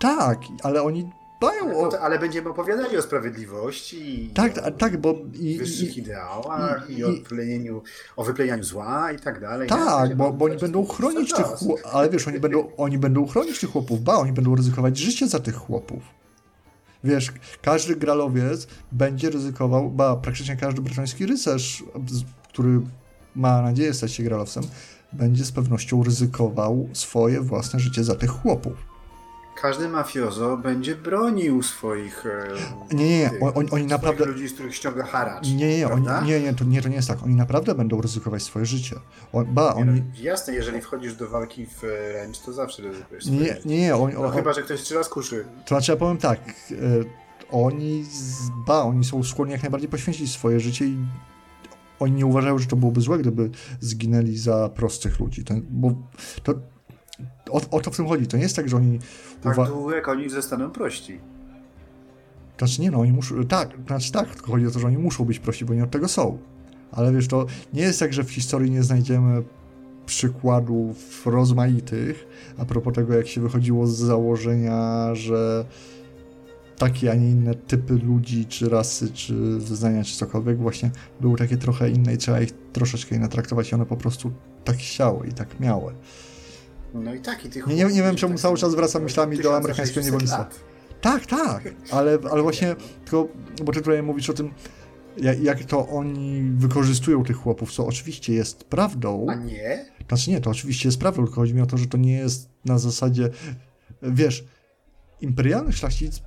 [0.00, 1.10] Tak, ale oni
[1.42, 2.00] dbają o...
[2.00, 7.04] Ale będziemy opowiadali o sprawiedliwości tak, o tak, bo i, wyższych i, ideałach i, i,
[7.04, 7.82] o, wyplenieniu,
[8.16, 9.68] o wyplenianiu zła i tak dalej.
[9.68, 13.60] Tak, bo, bo oni będą chronić tych chłopów, ale wiesz, oni będą, oni będą chronić
[13.60, 16.02] tych chłopów, ba, oni będą ryzykować życie za tych chłopów.
[17.04, 17.32] Wiesz,
[17.62, 21.84] każdy gralowiec będzie ryzykował, ba, praktycznie każdy brytyjski rycerz,
[22.48, 22.80] który
[23.36, 24.64] ma nadzieję stać się gralowcem,
[25.12, 28.92] będzie z pewnością ryzykował swoje własne życie za tych chłopów.
[29.62, 32.26] Każdy mafiozo będzie bronił swoich.
[32.26, 34.24] E, nie, nie, tych, oni, oni naprawdę.
[34.24, 35.48] ludzi, z których ściąga haracz.
[35.48, 37.22] Nie, nie, oni, nie, nie, to, nie, to nie jest tak.
[37.22, 38.96] Oni naprawdę będą ryzykować swoje życie.
[39.32, 40.00] On, ba, nie, oni...
[40.00, 43.26] no, jasne, jeżeli wchodzisz do walki w ręcz, to zawsze ryzykujesz.
[43.26, 43.80] Nie, nie, nie.
[43.80, 45.44] nie oni, no, on, chyba, że ktoś trzy raz kuszy.
[45.64, 46.40] To znaczy, ja powiem tak.
[46.48, 46.74] E,
[47.50, 48.04] oni,
[48.66, 50.96] ba, oni są skłonni jak najbardziej poświęcić swoje życie i
[52.02, 55.44] oni nie uważają, że to byłoby złe, gdyby zginęli za prostych ludzi.
[55.44, 55.94] To, bo
[56.42, 56.54] to,
[57.50, 58.26] o, o, to w tym chodzi.
[58.26, 58.98] To nie jest tak, że oni...
[59.42, 61.18] Tak uwa- długo jak oni zostaną prości.
[62.58, 63.44] Znaczy nie, no oni muszą...
[63.44, 65.90] Tak, znaczy tak, tylko chodzi o to, że oni muszą być prości, bo nie od
[65.90, 66.38] tego są.
[66.92, 69.42] Ale wiesz, to nie jest tak, że w historii nie znajdziemy
[70.06, 72.26] przykładów rozmaitych,
[72.58, 75.64] a propos tego, jak się wychodziło z założenia, że
[76.82, 80.90] takie, a nie inne typy ludzi, czy rasy, czy wyznania, czy cokolwiek, właśnie
[81.20, 84.32] były takie trochę inne i trzeba ich troszeczkę inne traktować i one po prostu
[84.64, 85.94] tak chciały i tak miały.
[86.94, 89.56] No i tak, i tych Nie, nie, nie wiem, czemu cały czas wracam myślami do
[89.56, 90.48] amerykańskiego niewolnictwa.
[91.00, 93.28] Tak, tak, ale, ale właśnie, tylko,
[93.64, 94.50] bo ty tutaj mówisz o tym,
[95.16, 99.26] jak, jak to oni wykorzystują tych chłopów, co oczywiście jest prawdą.
[99.28, 99.84] A nie?
[100.08, 102.48] Znaczy nie, to oczywiście jest prawdą, tylko chodzi mi o to, że to nie jest
[102.64, 103.30] na zasadzie,
[104.02, 104.44] wiesz,
[105.20, 106.22] imperialny szlachcic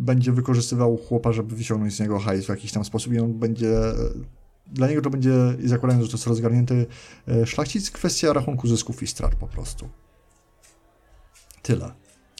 [0.00, 3.76] będzie wykorzystywał chłopa, żeby wyciągnąć z niego hajs w jakiś tam sposób i on będzie,
[4.66, 5.32] dla niego to będzie,
[5.64, 6.86] zakładając, że to jest rozgarnięty
[7.28, 9.88] e, szlachcic, kwestia rachunku zysków i strat po prostu.
[11.62, 11.92] Tyle.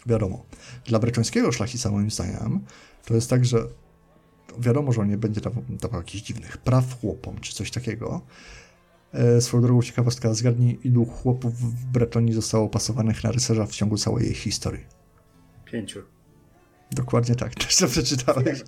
[0.07, 0.45] Wiadomo.
[0.85, 2.61] Dla breczońskiego szlachcica, moim zdaniem,
[3.05, 3.67] to jest tak, że
[4.59, 8.21] wiadomo, że on nie będzie dawał, dawał jakichś dziwnych praw chłopom, czy coś takiego.
[9.13, 13.97] E, swoją drogą ciekawostka, zgadnij, ilu chłopów w Bretonii zostało pasowanych na rycerza w ciągu
[13.97, 14.85] całej jej historii.
[15.65, 16.20] Pięciu.
[16.93, 18.65] Dokładnie tak, też to przeczytałeś.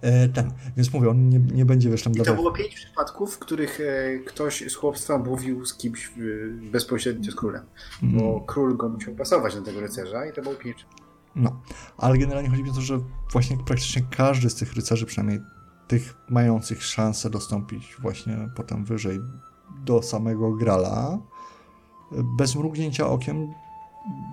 [0.00, 3.34] E, ten, więc mówię, on nie, nie będzie wiesz tam I to było pięć przypadków,
[3.34, 6.10] w których e, ktoś z chłopstwa mówił z kimś e,
[6.70, 7.64] bezpośrednio z królem.
[8.02, 8.18] Mm.
[8.18, 10.86] Bo król go musiał pasować na tego rycerza i to było pięć
[11.36, 11.62] No,
[11.98, 12.98] ale generalnie chodzi mi o to, że
[13.32, 15.40] właśnie praktycznie każdy z tych rycerzy, przynajmniej
[15.88, 19.20] tych mających szansę dostąpić właśnie potem wyżej
[19.84, 21.18] do samego Grala,
[22.38, 23.48] bez mrugnięcia okiem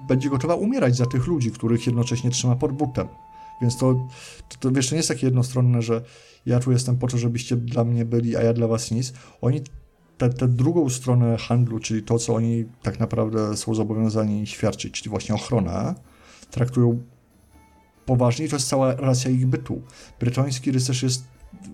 [0.08, 3.08] będzie gotowa umierać za tych ludzi, których jednocześnie trzyma pod butem.
[3.62, 3.94] Więc to,
[4.50, 6.02] to, to wiesz, to nie jest takie jednostronne, że
[6.46, 9.14] ja tu jestem po to, żebyście dla mnie byli, a ja dla was nic.
[9.42, 9.62] Oni
[10.18, 15.36] tę drugą stronę handlu, czyli to, co oni tak naprawdę są zobowiązani świadczyć, czyli właśnie
[15.36, 15.96] ochronę,
[16.52, 17.04] traktują
[18.06, 19.82] poważnie to jest cała racja ich bytu.
[20.20, 21.24] Brytoński rycerz jest,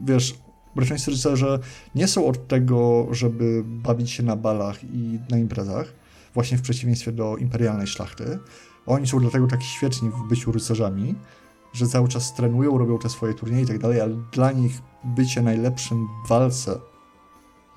[0.06, 0.36] wiesz,
[0.76, 1.60] brytońscy rycerze
[1.96, 5.94] nie są od tego, żeby bawić się na balach i na imprezach,
[6.36, 8.40] właśnie w przeciwieństwie do imperialnej szlachty.
[8.86, 11.16] Oni są dlatego tak świetni w byciu rycerzami,
[11.74, 15.42] że cały czas trenują, robią te swoje turnieje i tak dalej, ale dla nich bycie
[15.42, 16.80] najlepszym w walce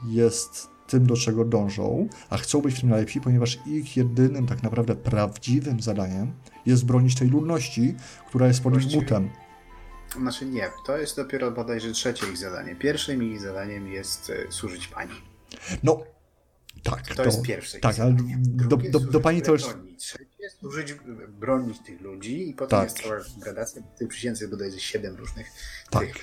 [0.07, 4.63] jest tym, do czego dążą, a chcą być w tym najlepsi, ponieważ ich jedynym, tak
[4.63, 6.33] naprawdę prawdziwym zadaniem
[6.67, 7.95] jest bronić tej ludności,
[8.29, 9.31] która jest pod ich butem.
[10.21, 12.77] Znaczy nie, to jest dopiero bodajże trzecie ich zadanie.
[12.77, 15.13] Pierwszym ich zadaniem jest e, służyć pani.
[15.83, 16.03] No,
[16.83, 17.15] tak.
[17.15, 17.79] To, jest pierwsze.
[17.79, 19.63] Tak, ale do, do, do, pani to już.
[19.97, 20.95] Trzecie służyć,
[21.29, 22.85] bronić tych ludzi i potem tak.
[22.85, 23.83] jest cała gradacja.
[23.83, 25.47] W tej przysiędze bodajże siedem różnych
[25.91, 26.07] tak.
[26.07, 26.17] tych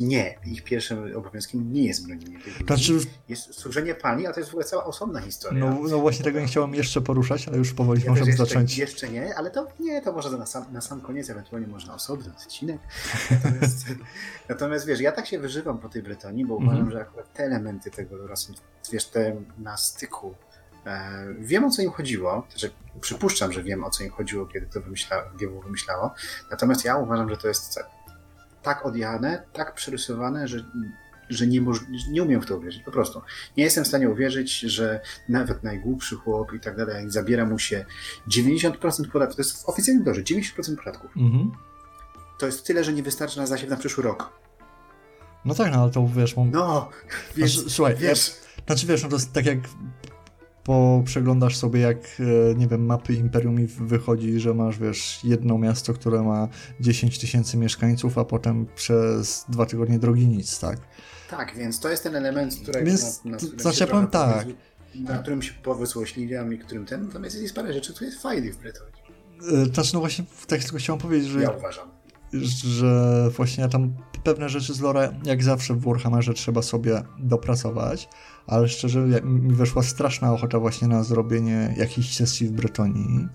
[0.00, 2.98] nie, ich pierwszym obowiązkiem nie jest bronienie tych znaczy...
[3.28, 5.64] Jest służenie pani, a to jest w ogóle cała osobna historia.
[5.64, 8.78] No, no właśnie tego nie chciałem jeszcze poruszać, ale już powoli ja możemy jeszcze, zacząć.
[8.78, 12.30] Jeszcze nie, ale to nie, to może na sam, na sam koniec, ewentualnie można osobny
[12.30, 12.80] odcinek.
[13.30, 13.86] Natomiast,
[14.48, 16.92] natomiast wiesz, ja tak się wyżywam po tej Bretonii, bo uważam, mm -hmm.
[16.92, 18.52] że akurat te elementy tego są,
[18.92, 20.34] wiesz, te na styku
[20.86, 22.70] e, Wiem o co im chodziło, znaczy
[23.00, 25.24] przypuszczam, że wiem o co im chodziło, kiedy to wymyśla,
[25.64, 26.14] wymyślało.
[26.50, 27.78] Natomiast ja uważam, że to jest
[28.68, 30.64] tak odjechane, tak przerysowane, że,
[31.28, 31.60] że nie,
[32.10, 32.82] nie umiem w to uwierzyć.
[32.82, 33.22] Po prostu.
[33.56, 37.58] Nie jestem w stanie uwierzyć, że nawet najgłupszy chłop i tak dalej, jak zabiera mu
[37.58, 37.84] się
[38.30, 38.72] 90%
[39.12, 41.10] podatków, to jest w oficjalnym dorze, 90% podatków.
[41.16, 41.52] Mhm.
[42.38, 44.32] To jest tyle, że nie wystarczy na zasiew na przyszły rok.
[45.44, 46.36] No tak, no ale to wiesz...
[46.36, 46.50] Mam...
[46.50, 46.88] No,
[47.36, 48.28] wiesz, znaczy, słuchaj, wiesz...
[48.28, 49.58] Ja, znaczy wiesz, no to jest tak jak
[51.04, 55.94] przeglądasz sobie, jak, e, nie wiem, mapy Imperium i wychodzi, że masz, wiesz, jedno miasto,
[55.94, 56.48] które ma
[56.80, 60.78] 10 tysięcy mieszkańców, a potem przez dwa tygodnie drogi nic, tak?
[61.30, 64.46] Tak, więc to jest ten element, który więc, na, na znaczy, powiem tak.
[64.94, 68.58] Na którym się powysłośliwiam i którym ten, natomiast jest parę rzeczy, które jest fajnych w
[68.58, 68.92] Brytonii.
[69.62, 71.42] E, znaczy, no właśnie, tak tylko chciałem powiedzieć, że...
[71.42, 71.97] Ja uważam.
[72.32, 78.08] Że właśnie tam pewne rzeczy z lore, jak zawsze w Warhammerze, trzeba sobie dopracować,
[78.46, 83.28] ale szczerze mi weszła straszna ochota właśnie na zrobienie jakiejś sesji w Bretonii,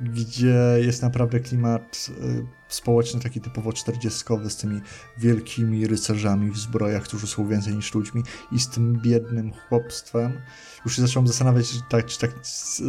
[0.00, 4.80] gdzie jest naprawdę klimat y, społeczny, taki typowo czterdziestkowy, z tymi
[5.18, 10.40] wielkimi rycerzami w zbrojach, którzy są więcej niż ludźmi i z tym biednym chłopstwem.
[10.84, 12.30] Już się zacząłem zastanawiać, czy tak, czy tak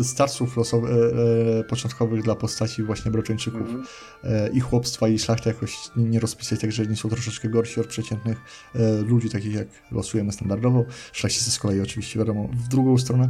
[0.04, 3.88] starców losowych, e, początkowych dla postaci właśnie Broczeńczyków mm -hmm.
[4.24, 7.88] e, i chłopstwa i szlachty jakoś nie rozpisać tak, że nie są troszeczkę gorsi od
[7.88, 8.38] przeciętnych
[8.76, 10.86] e, ludzi, takich jak losujemy standardowo.
[11.12, 13.30] Szlachcice z kolei oczywiście wiadomo w drugą stronę,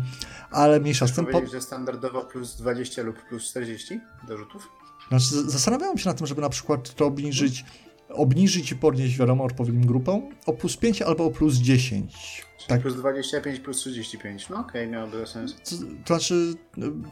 [0.52, 1.26] ale mniejsza z tym...
[1.26, 1.48] po...
[1.48, 4.87] że standardowo plus 20 lub plus 40 do rzutów?
[5.10, 7.66] Znaczy, zastanawiałem się nad tym, żeby na przykład to obniżyć,
[8.10, 12.46] obniżyć i podnieść, wiadomo, odpowiednim grupą o plus 5 albo o plus 10.
[12.68, 12.82] Tak.
[12.82, 14.50] Plus 25, plus 35.
[14.50, 15.56] No okej, okay, miałoby sens.
[15.56, 15.62] To,
[16.06, 16.54] to, znaczy,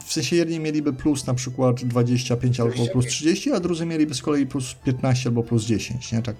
[0.06, 4.22] w sensie jedni mieliby plus na przykład 25 albo plus 30, a drudzy mieliby z
[4.22, 6.22] kolei plus 15 albo plus 10, nie?
[6.22, 6.36] Tak.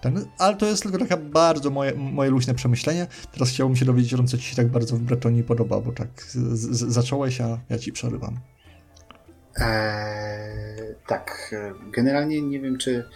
[0.00, 3.06] Ten, ale to jest tylko taka bardzo moje, moje luźne przemyślenie.
[3.32, 6.58] Teraz chciałbym się dowiedzieć, co ci się tak bardzo w Bretonii podoba, bo tak z,
[6.58, 8.40] z, zacząłeś, a ja ci przerywam.
[9.56, 10.47] Eee,
[11.08, 11.54] Tak,
[11.92, 13.08] generalnie nie wiem, czy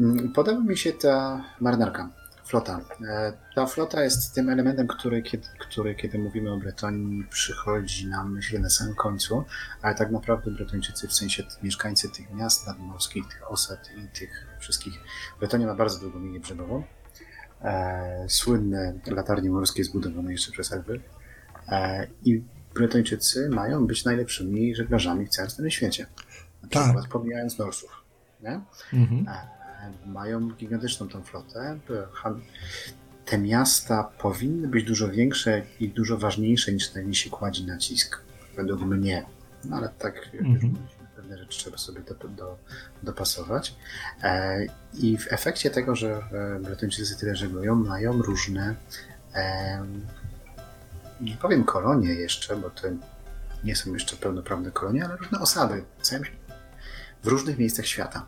[0.00, 2.10] mm, podoba mi się ta marynarka,
[2.44, 2.80] flota.
[3.08, 8.32] E, ta flota jest tym elementem, który kiedy, który, kiedy mówimy o Bretonii, przychodzi nam
[8.32, 9.44] myślę na samym końcu,
[9.82, 14.94] ale tak naprawdę Bretończycy, w sensie mieszkańcy tych miast nadmorskich, tych osad i tych wszystkich.
[15.38, 16.82] Bretonia ma bardzo długą linię brzegową.
[17.62, 21.00] E, słynne latarnie morskie zbudowane jeszcze przez Elwy.
[21.68, 22.42] E, I
[22.74, 26.06] Bretończycy mają być najlepszymi żeglarzami w całym świecie.
[26.70, 26.84] Tak.
[26.84, 27.90] przykład pomijając Norsów.
[28.42, 28.60] Nie?
[28.92, 29.28] Mhm.
[29.28, 31.78] E, mają gigantyczną tą flotę.
[33.24, 38.20] Te miasta powinny być dużo większe i dużo ważniejsze niż na nie się kładzi nacisk.
[38.56, 39.26] Według mnie.
[39.64, 40.74] No ale tak mhm.
[41.16, 42.58] pewne rzeczy trzeba sobie do, do,
[43.02, 43.74] dopasować.
[44.22, 48.76] E, I w efekcie tego, że e, Bretończycy tyle żeglują, mają różne
[51.20, 52.88] nie powiem kolonie jeszcze, bo to
[53.64, 56.06] nie są jeszcze pełnoprawne kolonie, ale różne osady w
[57.24, 58.26] różnych miejscach świata.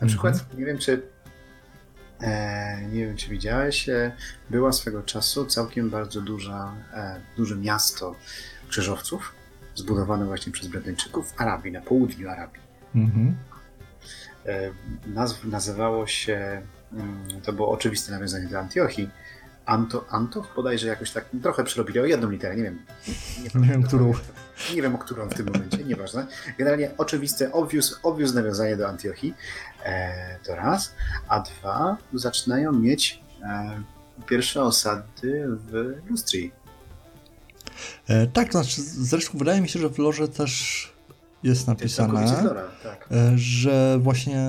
[0.00, 0.58] Na przykład, mm -hmm.
[0.58, 1.02] nie wiem czy
[2.20, 4.12] e, nie wiem czy widziałeś, e,
[4.50, 8.14] była swego czasu całkiem bardzo duża, e, duże miasto
[8.68, 9.34] krzyżowców,
[9.74, 12.60] zbudowane właśnie przez Brytyjczyków w Arabii, na południu Arabii.
[12.94, 13.32] Mm -hmm.
[15.06, 19.10] Nazw, nazywało się, mm, to było oczywiste nawiązanie do Antiochii,
[19.66, 22.78] Anto, Antow bodajże jakoś tak trochę przerobili o jedną literę, nie wiem.
[23.54, 24.12] Nie, nie wiem, którą.
[24.74, 26.26] Nie wiem, o którą w tym momencie, nieważne.
[26.58, 29.34] Generalnie oczywiste, obvious, obvious nawiązanie do Antiochii,
[29.84, 30.94] e, to raz.
[31.28, 33.82] A dwa, zaczynają mieć e,
[34.26, 36.52] pierwsze osady w Lustrii.
[38.08, 40.92] E, tak, znaczy, zresztą wydaje mi się, że w Lorze też
[41.42, 42.34] jest napisane, jest
[42.82, 43.08] tak.
[43.10, 44.48] E, że właśnie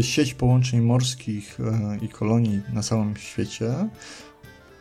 [0.00, 3.74] sieć połączeń morskich e, i kolonii na całym świecie,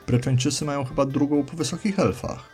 [0.07, 2.49] Bretończycy mają chyba drugą po wysokich elfach.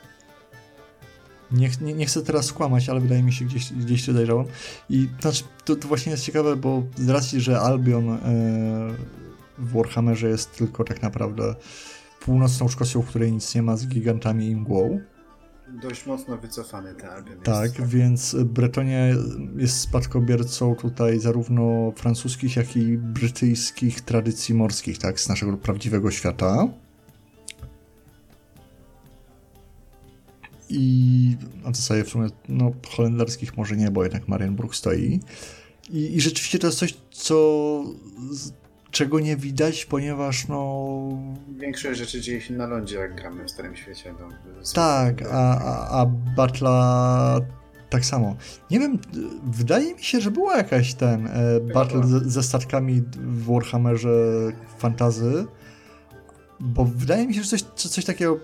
[1.51, 4.45] Nie, nie, nie, chcę teraz skłamać, ale wydaje mi się, gdzieś, gdzieś to dojrzałem.
[4.89, 8.17] I znaczy, to, to, właśnie jest ciekawe, bo z racji, że Albion e,
[9.58, 11.55] w Warhammerze jest tylko tak naprawdę
[12.19, 14.99] północną Szkocją, w której nic nie ma, z gigantami i mgłą,
[15.67, 17.34] dość mocno wycofany ten album.
[17.43, 17.91] Tak, jest.
[17.91, 19.08] więc Bretonia
[19.58, 26.67] jest spadkobiercą tutaj zarówno francuskich, jak i brytyjskich tradycji morskich, tak, z naszego prawdziwego świata.
[30.69, 35.19] I na zasadzie w sumie, no, holenderskich może nie, bo jednak Marienburg stoi.
[35.89, 37.84] I, I rzeczywiście to jest coś, co
[38.95, 40.89] czego nie widać, ponieważ no...
[41.58, 44.13] Większość rzeczy dzieje się na lądzie, jak gramy w Starym Świecie.
[44.19, 44.29] No,
[44.73, 47.39] tak, a, a, a Batla
[47.89, 48.36] tak samo.
[48.71, 48.99] Nie wiem,
[49.43, 54.10] wydaje mi się, że była jakaś ten e, battle ze, ze, statkami w Warhammerze
[54.77, 55.45] Fantazy,
[56.60, 58.39] bo wydaje mi się, że coś, coś takiego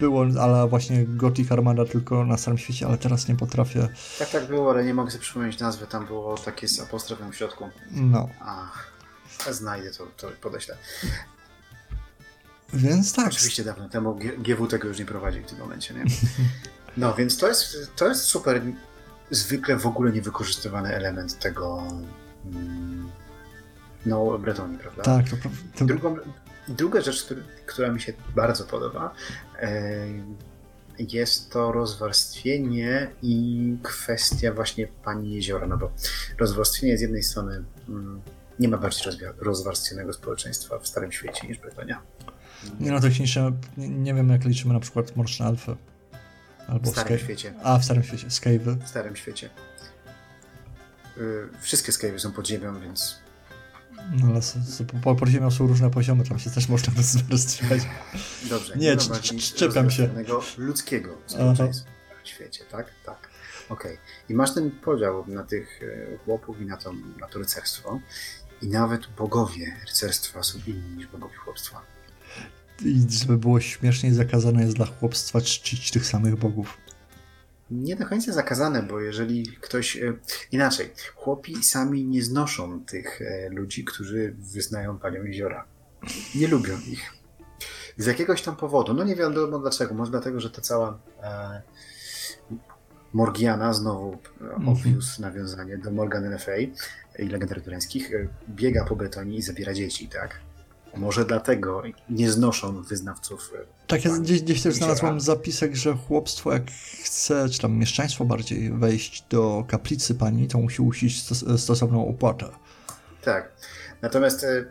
[0.00, 3.88] było, ale właśnie Gothic Armada tylko na Starym Świecie, ale teraz nie potrafię.
[4.18, 7.36] Tak, tak było, ale nie mogę sobie przypomnieć nazwy, tam było takie z apostrofem w
[7.36, 7.64] środku.
[7.90, 8.28] No.
[8.40, 8.99] Ach.
[9.46, 10.76] Ja znajdę to, to podeślę.
[12.72, 13.26] Więc tak.
[13.28, 16.04] Oczywiście dawno temu GW tego już nie prowadził w tym momencie, nie?
[16.96, 18.62] No, więc to jest, to jest super,
[19.30, 21.86] zwykle w ogóle niewykorzystywany element tego
[22.46, 23.10] mm,
[24.06, 25.02] no, Bretonii, prawda?
[25.02, 25.36] Tak, to,
[25.78, 25.84] to...
[25.84, 26.16] Drugą,
[26.68, 27.26] druga rzecz,
[27.66, 29.14] która mi się bardzo podoba,
[29.62, 30.06] e,
[30.98, 35.92] jest to rozwarstwienie i kwestia właśnie pani jeziora, no bo
[36.38, 38.20] rozwarstwienie z jednej strony mm,
[38.60, 42.02] nie ma bardziej rozwarstwionego społeczeństwa w Starym Świecie niż Brytania.
[42.80, 45.76] Nie no, technicznie nie wiem jak liczymy na przykład Mroczne Alfy.
[46.68, 47.24] Albo w Starym Sky...
[47.24, 47.54] Świecie.
[47.62, 48.30] A, w Starym Świecie.
[48.30, 48.74] Skywy.
[48.74, 49.50] W Starym Świecie.
[51.16, 53.18] Yy, wszystkie Skywy są pod ziemią, więc...
[54.12, 54.40] No ale
[55.02, 57.82] pod po ziemią są różne poziomy, tam się też można rozwarstwiać.
[58.50, 58.76] Dobrze.
[58.76, 58.96] Nie,
[59.56, 60.08] czepiam się.
[60.58, 61.90] ludzkiego społeczeństwa
[62.24, 62.86] w świecie, tak?
[63.04, 63.30] Tak.
[63.68, 63.92] Okej.
[63.92, 64.04] Okay.
[64.28, 68.00] I masz ten podział na tych e, chłopów i na to, na to rycerstwo.
[68.62, 71.82] I nawet bogowie rycerstwa są inni niż bogowie chłopstwa.
[72.84, 76.76] I żeby było śmieszniej, zakazane jest dla chłopstwa czcić tych samych bogów.
[77.70, 79.96] Nie do końca zakazane, bo jeżeli ktoś.
[79.96, 80.12] E,
[80.52, 85.64] inaczej, chłopi sami nie znoszą tych e, ludzi, którzy wyznają panią jeziora.
[86.34, 87.12] Nie lubią ich.
[87.96, 88.94] Z jakiegoś tam powodu.
[88.94, 89.94] No nie wiadomo dlaczego.
[89.94, 91.62] Może dlatego, że ta cała e,
[93.12, 94.18] Morgiana, znowu
[94.66, 96.72] obvious nawiązanie do Morgan Le Fay
[97.20, 100.40] i legend artureńskich, e, biega po Bretonii i zabiera dzieci, tak?
[100.96, 103.52] Może dlatego nie znoszą wyznawców.
[103.54, 106.70] E, tak, ja gdzieś, gdzieś też znalazłem zapisek, że chłopstwo, jak
[107.04, 112.46] chce, czy tam mieszczaństwo bardziej, wejść do kaplicy pani, to musi usić stos stosowną opłatę.
[113.22, 113.52] Tak.
[114.02, 114.64] Natomiast e,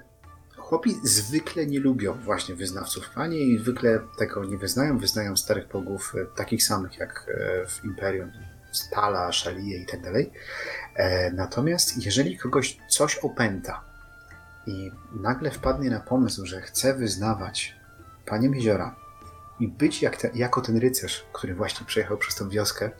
[0.58, 4.97] chłopi zwykle nie lubią właśnie wyznawców pani i zwykle tego nie wyznają.
[4.97, 7.26] Wyznają starych bogów, takich samych jak
[7.68, 8.32] w Imperium,
[8.72, 10.32] spala, szalije i tak dalej.
[10.95, 13.84] E, natomiast jeżeli kogoś coś opęta
[14.67, 14.91] i
[15.22, 17.76] nagle wpadnie na pomysł, że chce wyznawać
[18.26, 18.95] Panie Jeziora
[19.59, 22.91] i być jak te, jako ten rycerz, który właśnie przejechał przez tą wioskę.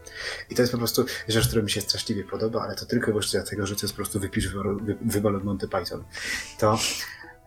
[0.49, 3.39] I to jest po prostu rzecz, która mi się straszliwie podoba, ale to tylko właśnie
[3.39, 4.55] dlatego, że to jest po prostu wypisz
[5.01, 6.03] wybal od Monty Python.
[6.57, 6.80] To,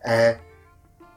[0.05, 0.35] e,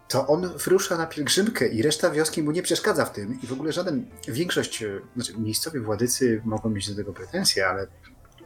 [0.08, 3.38] to on wyrusza na pielgrzymkę i reszta wioski mu nie przeszkadza w tym.
[3.42, 7.86] I w ogóle żaden, większość, e, znaczy miejscowi władycy mogą mieć do tego pretensje, ale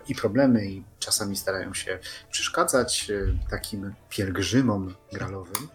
[0.08, 1.98] i problemy i czasami starają się
[2.30, 5.68] przeszkadzać e, takim pielgrzymom gralowym,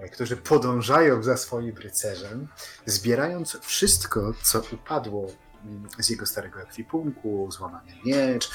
[0.00, 2.48] e, którzy podążają za swoim rycerzem,
[2.86, 5.30] zbierając wszystko, co upadło
[5.64, 8.50] mm, z jego starego ekwipunku, złamany miecz,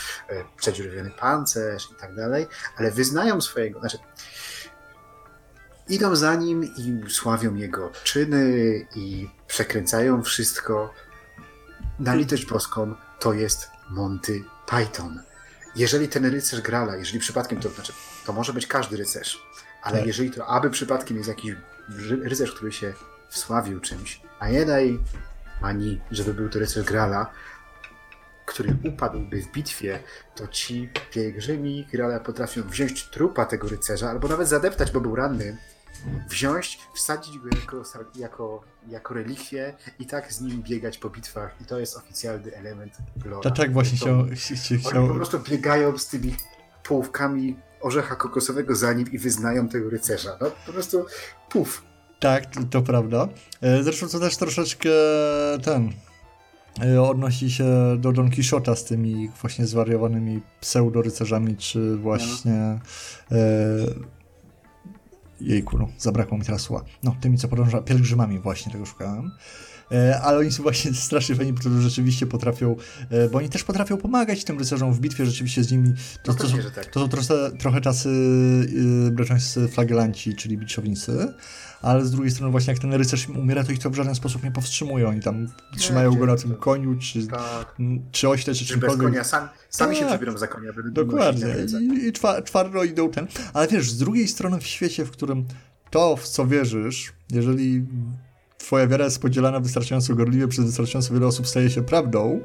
[0.57, 2.47] przedziurawiony pancerz i tak dalej,
[2.77, 3.97] ale wyznają swojego, znaczy
[5.91, 8.45] idą za nim i sławią jego czyny
[8.95, 10.93] i przekręcają wszystko.
[11.99, 15.19] Na litość boską to jest Monty Python.
[15.75, 17.93] Jeżeli ten rycerz Grala, jeżeli przypadkiem to znaczy,
[18.25, 19.47] to może być każdy rycerz,
[19.81, 20.07] ale tak.
[20.07, 21.55] jeżeli to aby przypadkiem jest jakiś
[22.23, 22.93] rycerz, który się
[23.29, 24.99] wsławił czymś, a nie daj
[25.61, 27.31] ani, żeby był to rycerz Grala,
[28.45, 29.99] który upadłby w bitwie,
[30.35, 35.57] to ci pielgrzymi Grala potrafią wziąć trupa tego rycerza, albo nawet zadeptać, bo był ranny,
[36.29, 37.83] wziąć, wsadzić go jako,
[38.15, 41.55] jako, jako relikwię i tak z nim biegać po bitwach.
[41.61, 43.43] I to jest oficjalny element lore.
[43.43, 45.07] Tak, tak właśnie to, się, się, chciał...
[45.07, 46.35] po prostu biegają z tymi
[46.83, 50.37] połówkami orzecha kokosowego za nim i wyznają tego rycerza.
[50.41, 51.05] No po prostu
[51.49, 51.83] puf.
[52.19, 53.27] Tak, to prawda.
[53.61, 54.89] E, zresztą to też troszeczkę
[55.63, 55.91] ten
[56.83, 57.65] e, odnosi się
[57.97, 62.79] do Don Quixota z tymi właśnie zwariowanymi pseudorycerzami, czy właśnie
[63.31, 63.37] no.
[63.37, 64.20] e,
[65.41, 66.85] Jejku, no, zabrakło mi teraz słowa.
[67.03, 69.31] No, tymi, co podąża pielgrzymami właśnie tego szukałem.
[69.91, 72.75] E, ale oni są właśnie strasznie fajni, bo rzeczywiście potrafią,
[73.09, 75.93] e, bo oni też potrafią pomagać tym rycerzom w bitwie, rzeczywiście z nimi.
[76.23, 76.85] To, no to, są, tak.
[76.85, 78.09] to są trochę, trochę czasy
[79.03, 81.33] yy, breczońscy flagelanci, czyli biczownicy,
[81.81, 84.43] ale z drugiej strony właśnie jak ten rycerz umiera, to ich to w żaden sposób
[84.43, 85.07] nie powstrzymuje.
[85.07, 87.75] Oni tam trzymają go na tym koniu, czy, tak.
[88.11, 88.97] czy ośle, czy czymkolwiek.
[88.97, 90.03] Bez konia, sam, sami tak.
[90.03, 90.71] się przebiorą za konia.
[90.91, 91.55] Dokładnie.
[91.81, 92.11] I, i
[92.45, 93.27] twardo idą ten.
[93.53, 95.45] Ale wiesz, z drugiej strony w świecie, w którym
[95.89, 97.85] to, w co wierzysz, jeżeli
[98.71, 102.41] twoja wiara jest podzielana wystarczająco gorliwie przez wystarczająco wiele osób, staje się prawdą,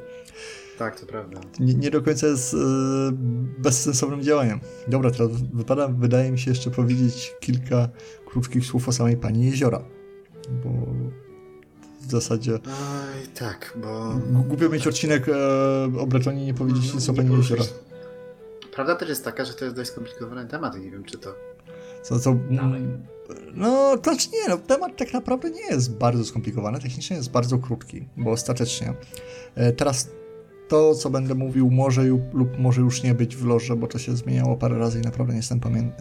[0.79, 1.41] tak, to prawda.
[1.61, 2.57] Nie, nie do końca jest e,
[3.59, 4.61] bezsensownym działaniem.
[4.89, 7.89] Dobra, teraz wypada, wydaje mi się, jeszcze powiedzieć kilka
[8.27, 9.85] krótkich słów o samej pani Jeziora.
[10.64, 10.70] Bo
[12.07, 12.55] w zasadzie...
[12.55, 14.20] Oj, tak, bo...
[14.49, 15.33] Głupio mieć odcinek e,
[15.99, 17.64] o Bretonie i nie powiedzieć nic o pani Jeziora.
[18.74, 21.35] Prawda też jest taka, że to jest dość skomplikowany temat i nie wiem, czy to...
[22.03, 22.37] Co, co...
[23.55, 27.59] No, to znaczy nie, no, temat tak naprawdę nie jest bardzo skomplikowany, technicznie jest bardzo
[27.59, 28.95] krótki, bo ostatecznie
[29.55, 30.09] e, teraz
[30.68, 32.03] to, co będę mówił, może
[32.33, 35.33] lub może już nie być w loże, bo to się zmieniało parę razy i naprawdę
[35.33, 35.93] nie, jestem pamię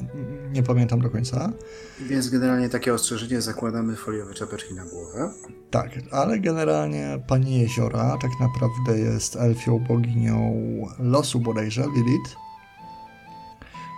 [0.53, 1.51] nie pamiętam do końca.
[1.99, 5.30] Więc generalnie takie ostrzeżenie zakładamy foliowe czapeczki na głowę.
[5.71, 10.55] Tak, ale generalnie Pani Jeziora tak naprawdę jest elfią boginią
[10.99, 12.36] losu bodajże, Lilith.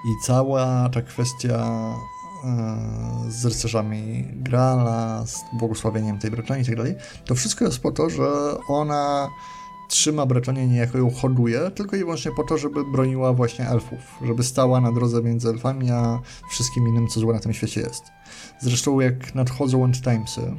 [0.06, 1.94] I cała ta kwestia
[3.30, 8.10] z rycerzami Grala, z błogosławieniem tej Brytanii i tak dalej, to wszystko jest po to,
[8.10, 8.28] że
[8.68, 9.30] ona
[9.88, 14.44] trzyma Bretonie niejako ją hoduje, tylko i wyłącznie po to, żeby broniła właśnie elfów, żeby
[14.44, 16.20] stała na drodze między elfami, a
[16.50, 18.04] wszystkim innym, co złe na tym świecie jest.
[18.60, 20.54] Zresztą jak nadchodzą End Timesy,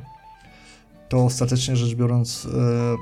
[1.08, 2.96] to ostatecznie rzecz biorąc e,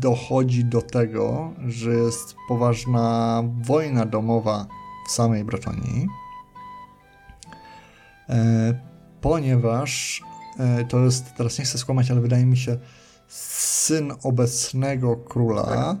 [0.00, 4.66] dochodzi do tego, że jest poważna wojna domowa
[5.08, 6.25] w samej Bretonii, e,
[9.20, 10.22] ponieważ
[10.58, 12.78] e, to jest, teraz nie chcę skłamać, ale wydaje mi się,
[13.28, 15.96] syn obecnego króla tak.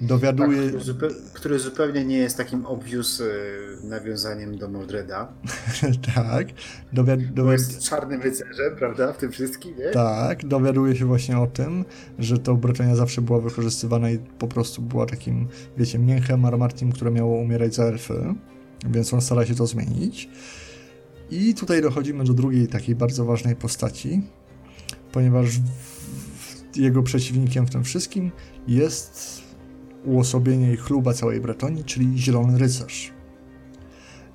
[0.00, 0.72] dowiaduje...
[0.72, 3.30] Tak, który, który, zupełnie nie jest takim obvious y,
[3.84, 5.32] nawiązaniem do Mordreda.
[6.14, 6.46] tak.
[6.92, 7.52] Dowiad, dowiad...
[7.52, 9.90] jest czarnym rycerzem, prawda, w tym wszystkim, nie?
[9.90, 11.84] Tak, dowiaduje się właśnie o tym,
[12.18, 17.10] że to Bretonia zawsze była wykorzystywana i po prostu była takim, wiecie, mięchem armatnim, które
[17.10, 18.34] miało umierać za elfy,
[18.90, 20.28] więc on stara się to zmienić.
[21.32, 24.22] I tutaj dochodzimy do drugiej takiej bardzo ważnej postaci,
[25.12, 25.48] ponieważ
[26.76, 28.30] jego przeciwnikiem w tym wszystkim
[28.68, 29.42] jest
[30.04, 33.12] uosobienie i chluba całej Bretonii, czyli Zielony Rycerz.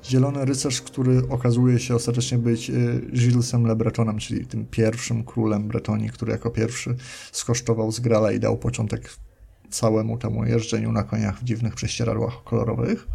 [0.06, 5.68] Zielony Rycerz, który okazuje się ostatecznie być y, Gillesem Le Bretonem, czyli tym pierwszym królem
[5.68, 6.95] Bretonii, który jako pierwszy
[7.32, 9.10] skosztował z Grala i dał początek
[9.70, 13.08] całemu temu jeżdżeniu na koniach w dziwnych prześcieradłach kolorowych.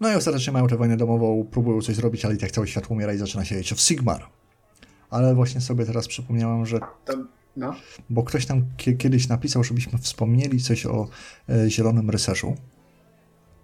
[0.00, 2.90] No i ostatecznie mają tę wojnę domową, próbują coś zrobić, ale i tak cały świat
[2.90, 4.26] umiera i zaczyna się Age of Sigmar
[5.10, 6.80] ale właśnie sobie teraz przypomniałam, że...
[7.56, 7.74] No.
[8.10, 11.08] Bo ktoś tam kiedyś napisał, żebyśmy wspomnieli coś o
[11.48, 12.56] e, Zielonym Rycerzu.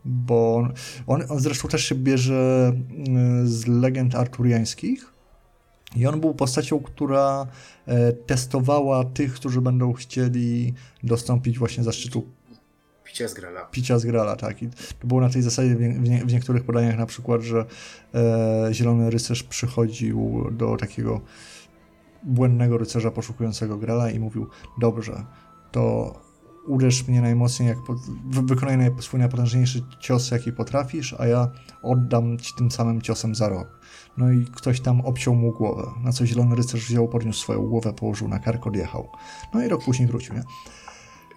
[0.04, 0.72] Bo on,
[1.06, 2.72] on, on zresztą też się bierze
[3.08, 5.12] mm, z legend arturiańskich.
[5.96, 7.46] I on był postacią, która
[7.86, 12.26] e, testowała tych, którzy będą chcieli dostąpić właśnie zaszczytu
[13.16, 13.60] Picia z grala.
[13.60, 14.62] Picia z grala, tak.
[14.62, 14.68] I
[15.00, 17.64] to było na tej zasadzie w, nie, w niektórych podaniach na przykład, że
[18.14, 21.20] e, Zielony Rycerz przychodził do takiego
[22.22, 24.46] błędnego rycerza poszukującego grala i mówił,
[24.78, 25.24] dobrze,
[25.72, 26.14] to
[26.66, 27.94] uderz mnie najmocniej, jak po,
[28.42, 31.48] wykonaj naj, swój najpotężniejszy cios, jaki potrafisz, a ja
[31.82, 33.80] oddam ci tym samym ciosem za rok.
[34.16, 37.92] No i ktoś tam obciął mu głowę, na co Zielony Rycerz wziął, podniósł swoją głowę,
[37.92, 39.08] położył na kark, odjechał.
[39.54, 40.42] No i rok później wrócił, nie?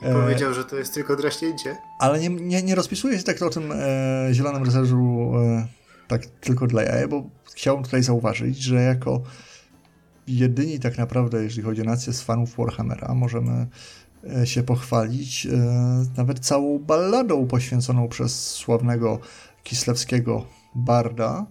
[0.02, 1.78] I powiedział, że to jest tylko draśnięcie.
[2.00, 5.68] Ale nie, nie, nie rozpisuje się tak o tym e, Zielonym Rycerzu e,
[6.08, 7.24] tak tylko dla jaja, bo
[7.54, 9.22] chciałbym tutaj zauważyć, że jako
[10.30, 13.68] jedyni tak naprawdę, jeżeli chodzi o nację z fanów Warhammera, możemy
[14.42, 15.58] e, się pochwalić e,
[16.18, 19.20] nawet całą balladą poświęconą przez sławnego
[19.64, 20.46] kislewskiego
[20.76, 21.46] barda,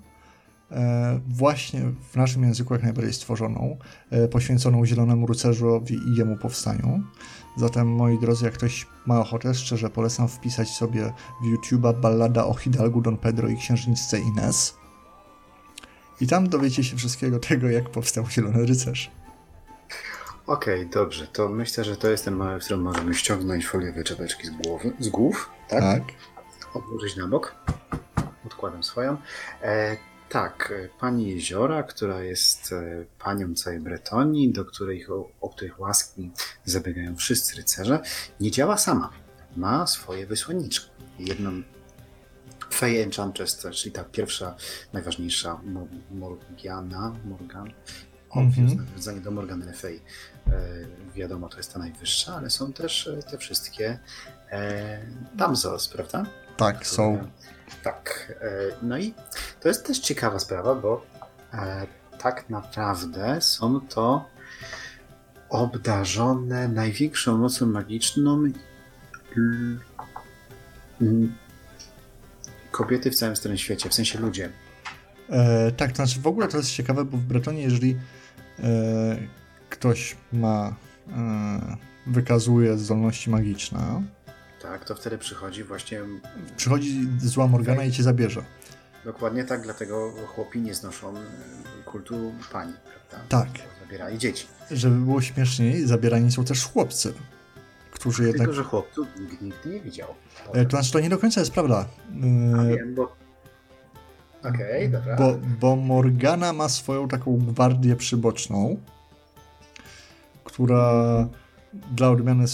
[0.71, 1.83] e, właśnie
[2.13, 3.77] w naszym języku jak najbardziej stworzoną,
[4.31, 7.03] poświęconą Zielonemu Rycerzowi i jemu powstaniu.
[7.59, 12.55] Zatem, moi drodzy, jak ktoś ma ochotę, szczerze polecam wpisać sobie w YouTube'a ballada o
[12.55, 14.75] Hidalgu Don Pedro i księżniczce Ines.
[16.21, 19.11] I tam dowiecie się wszystkiego tego, jak powstał Zielony Rycerz.
[20.47, 21.27] Okej, okay, dobrze.
[21.27, 24.93] To myślę, że to jest ten moment, w którym możemy ściągnąć foliowe czapeczki z, głowy,
[24.99, 25.81] z głów, tak?
[25.81, 26.03] Tak.
[26.75, 27.55] Odłożyć na bok.
[28.47, 29.17] Odkładam swoją.
[29.63, 29.97] E,
[30.29, 35.07] tak, pani Jeziora, która jest e, panią całej Bretonii, do której,
[35.41, 36.31] o, których łaski
[36.65, 38.01] zabiegają wszyscy rycerze,
[38.41, 39.11] nie działa sama.
[39.57, 40.91] Ma swoje wysłanniczki.
[41.19, 41.63] Jedną
[42.75, 44.55] Fey Enchantress, czyli ta pierwsza,
[44.93, 45.61] najważniejsza
[46.11, 47.71] Morgana, Morgan,
[48.31, 48.87] obvious mm -hmm.
[48.87, 50.01] nawiązanie do Morgany Fey.
[50.47, 50.51] E,
[51.15, 53.99] wiadomo, to jest ta najwyższa, ale są też e, te wszystkie
[54.51, 55.01] e,
[55.35, 56.27] Damsels, prawda?
[56.57, 57.29] Tak, są.
[57.83, 58.33] Tak.
[58.41, 58.51] E,
[58.83, 59.15] no i
[59.61, 61.07] to jest też ciekawa sprawa, bo
[61.53, 61.87] e,
[62.19, 64.25] tak naprawdę są to
[65.49, 68.45] obdarzone największą mocą magiczną
[72.71, 74.51] kobiety w całym starym świecie, w sensie ludzie.
[75.31, 77.97] E, tak, to znaczy w ogóle to jest ciekawe, bo w Bretonie, jeżeli
[78.59, 79.19] e,
[79.71, 80.75] ktoś ma,
[81.09, 84.03] e, wykazuje zdolności magiczne,
[84.63, 86.01] tak, to wtedy przychodzi właśnie.
[86.57, 88.43] Przychodzi zła Morgana i cię zabierze.
[89.05, 91.15] Dokładnie tak, dlatego chłopi nie znoszą
[91.85, 92.73] kultu pani,
[93.11, 93.29] prawda?
[93.29, 93.49] Tak.
[93.81, 94.47] Zabierali dzieci.
[94.71, 97.15] Żeby było śmieszniej, zabierani są też chłopcy
[97.99, 98.39] którzy jednak...
[98.39, 100.09] Tylko, że chłopców nikt, nikt nie widział.
[100.47, 100.65] Potem.
[100.65, 101.87] To znaczy, to nie do końca jest prawda.
[102.59, 103.17] A wiem, bo...
[104.39, 105.17] Okej, okay, dobra.
[105.17, 108.77] Bo, bo Morgana ma swoją taką gwardię przyboczną,
[110.45, 110.93] która
[111.93, 112.45] dla odmiany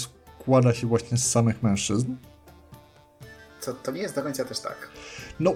[0.45, 2.15] składa się właśnie z samych mężczyzn.
[3.61, 4.89] Co, to nie jest do końca też tak.
[5.41, 5.55] No,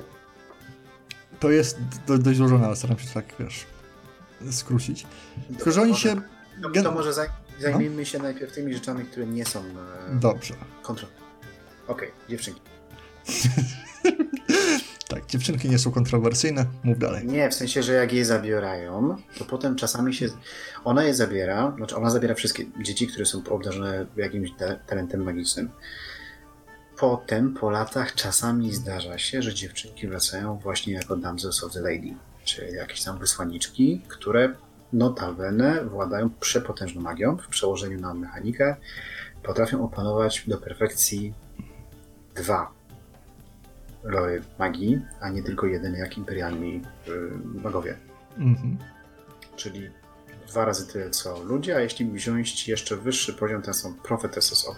[1.41, 3.67] to jest do, dość złożone, ale staram się tak, wiesz,
[4.51, 5.07] skrócić.
[5.49, 6.21] Tylko, że oni się...
[6.75, 7.29] To, to może zaj
[7.61, 8.05] Zajmijmy no?
[8.05, 9.65] się najpierw tymi rzeczami, które nie są e,
[10.15, 10.55] Dobrze.
[10.83, 11.29] kontrowersyjne.
[11.89, 12.61] Okej, okay, dziewczynki.
[15.29, 17.27] dziewczynki nie są kontrowersyjne, mów dalej.
[17.27, 20.29] Nie, w sensie, że jak je zabierają, to potem czasami się.
[20.85, 24.51] Ona je zabiera, znaczy ona zabiera wszystkie dzieci, które są obdarzone jakimś
[24.87, 25.71] talentem magicznym.
[26.99, 32.15] Potem po latach czasami zdarza się, że dziewczynki wracają właśnie jako Damsels of the Lady,
[32.45, 34.55] czyli jakieś tam wysłanniczki, które
[34.93, 38.77] notabene władają przepotężną magią w przełożeniu na mechanikę.
[39.43, 41.35] Potrafią opanować do perfekcji
[42.35, 42.78] dwa
[44.09, 46.83] roje magii, a nie tylko jeden jak imperialni
[47.45, 47.99] magowie.
[48.39, 48.79] Mhm.
[49.57, 49.91] Czyli
[50.49, 54.77] dwa razy tyle co ludzie, a jeśli wziąć jeszcze wyższy poziom, to są Prophetesses of,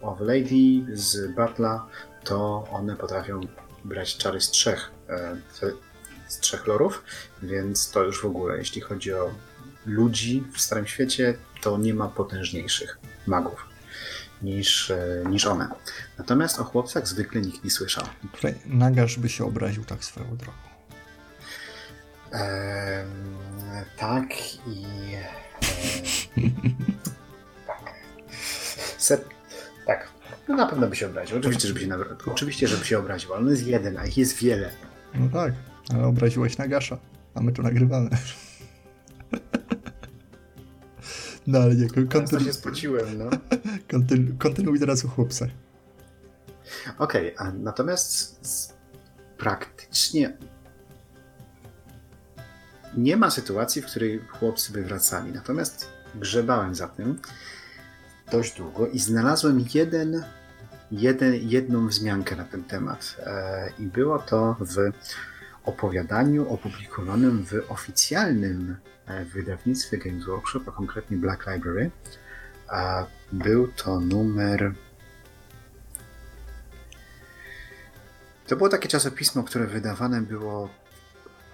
[0.00, 1.86] of Lady z Batla,
[2.24, 3.40] to one potrafią
[3.84, 5.36] brać czary z trzech e,
[6.28, 7.04] z trzech lorów,
[7.42, 9.30] więc to już w ogóle, jeśli chodzi o
[9.86, 13.73] ludzi w Starym Świecie, to nie ma potężniejszych magów
[14.44, 15.68] niż, e, niż one.
[16.18, 18.04] Natomiast o chłopcach zwykle nikt nie słyszał.
[18.32, 20.58] Tutaj Nagasz by się obraził tak swoją drogą.
[22.32, 23.04] Eee,
[23.96, 24.26] tak
[24.66, 24.84] i...
[25.14, 25.24] E,
[27.66, 27.94] tak.
[28.98, 29.28] Set,
[29.86, 30.08] tak.
[30.48, 31.38] No na pewno by się obraził.
[31.38, 31.88] Oczywiście, żeby się,
[32.26, 34.70] oczywiście, żeby się obraził, ale on jest jeden, a ich jest wiele.
[35.14, 35.52] No tak.
[35.94, 36.98] Ale obraziłeś Nagasza,
[37.34, 38.10] a my to nagrywamy.
[41.46, 42.44] No ale nie, kontynuuj.
[42.44, 43.30] się spociłem, no.
[43.90, 45.50] Kontynu kontynuuj teraz o chłopcach.
[46.98, 48.74] Okej, okay, natomiast
[49.38, 50.36] praktycznie
[52.96, 55.32] nie ma sytuacji, w której chłopcy by wracali.
[55.32, 57.18] Natomiast grzebałem za tym
[58.32, 60.24] dość długo i znalazłem jeden,
[60.92, 63.16] jeden, jedną wzmiankę na ten temat.
[63.26, 64.92] E, I było to w
[65.64, 71.90] opowiadaniu opublikowanym w oficjalnym e, wydawnictwie Games Workshop, a konkretnie Black Library.
[73.32, 74.74] Był to numer.
[78.46, 80.68] To było takie czasopismo, które wydawane było.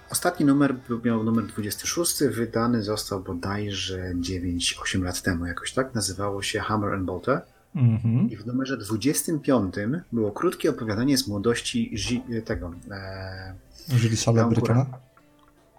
[0.09, 5.95] Ostatni numer miał numer 26, wydany został bodajże 9-8 lat temu, jakoś tak.
[5.95, 7.41] Nazywało się Hammer and Bolter.
[7.75, 8.29] Mhm.
[8.29, 9.75] I w numerze 25
[10.11, 12.73] było krótkie opowiadanie z młodości Zi- tego.
[12.91, 13.53] E,
[13.89, 14.61] Żyli salę Lankura.
[14.75, 14.99] Brytona?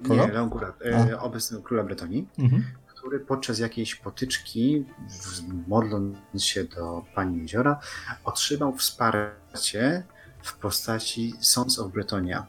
[0.03, 0.15] Kogo?
[0.27, 2.65] nie, Lankura, e, obecnego króla Bretonii, Mhm.
[2.87, 4.85] który podczas jakiejś potyczki,
[5.69, 7.81] modląc się do pani jeziora,
[8.25, 10.03] otrzymał wsparcie
[10.43, 12.47] w postaci Sons of Bretonia.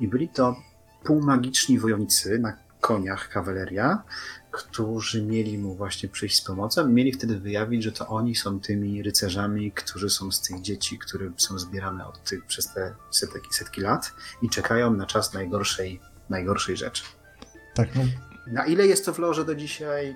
[0.00, 0.56] I byli to
[1.04, 2.52] półmagiczni wojownicy na
[2.86, 4.02] koniach kawaleria,
[4.50, 6.88] którzy mieli mu właśnie przyjść z pomocą.
[6.88, 11.30] Mieli wtedy wyjawić, że to oni są tymi rycerzami, którzy są z tych dzieci, które
[11.36, 14.12] są zbierane od tych, przez te setki, setki lat
[14.42, 17.02] i czekają na czas najgorszej, najgorszej rzeczy.
[17.74, 18.02] Tak, no.
[18.46, 20.14] Na ile jest to w lorze do dzisiaj?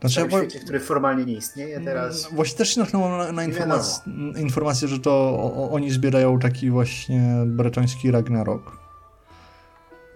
[0.00, 2.24] Znaczy, ja, tym bo- świecie, który formalnie nie istnieje teraz.
[2.24, 4.00] No, Właśnie też się natknąłem na, na informac-
[4.38, 8.85] informację, że to o, o, oni zbierają taki właśnie bretoński Ragnarok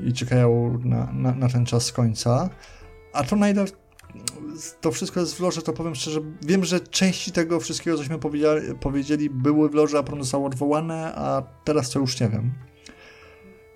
[0.04, 2.50] i czekają na, na, na ten czas końca.
[3.12, 3.64] A to na ile
[4.80, 8.74] to wszystko jest w lorze, to powiem szczerze, wiem, że części tego wszystkiego, cośmy powiedzieli,
[8.80, 12.52] powiedzieli były w lorze, a potem zostały odwołane, a teraz to już nie wiem.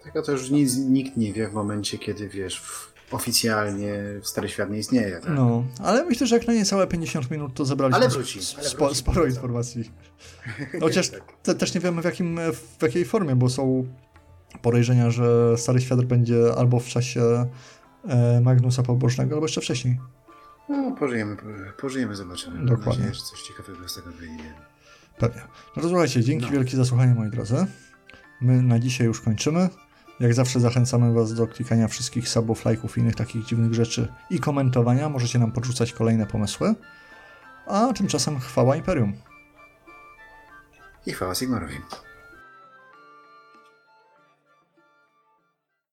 [0.04, 2.62] Tego to już nic, nikt nie wie w momencie, kiedy wiesz,
[3.10, 5.20] oficjalnie Stary Świat nie istnieje.
[5.20, 5.30] Tak?
[5.34, 8.84] No, ale myślę, że jak na niecałe 50 minut to zebraliśmy Ale wróci, ale spo,
[8.84, 9.34] wróci, sporo wróci.
[9.36, 9.90] informacji.
[10.80, 11.32] Chociaż Tak.
[11.42, 12.40] te, też nie wiemy w, jakim,
[12.78, 13.86] w jakiej formie, bo są
[14.62, 17.46] podejrzenia, że Stary Świat będzie albo w czasie
[18.08, 20.00] e, Magnusa Pobożnego, albo jeszcze wcześniej.
[20.68, 21.36] No, pożyjemy,
[21.80, 22.56] pożyjemy, zobaczymy.
[22.56, 22.92] Mam Dokładnie.
[22.92, 24.54] nadzieję, że coś ciekawego z tego wyjdzie.
[25.18, 25.40] Pewnie.
[25.76, 26.50] No to słuchajcie, dzięki No.
[26.52, 27.66] wielkie za słuchanie, moi drodzy.
[28.40, 29.68] My na dzisiaj już kończymy.
[30.20, 34.38] Jak zawsze zachęcamy Was do klikania wszystkich subów, lajków i innych takich dziwnych rzeczy i
[34.40, 35.08] komentowania.
[35.08, 36.74] Możecie nam podrzucać kolejne pomysły.
[37.66, 39.12] A tymczasem chwała Imperium.
[41.06, 41.74] I chwała Sigmarowi.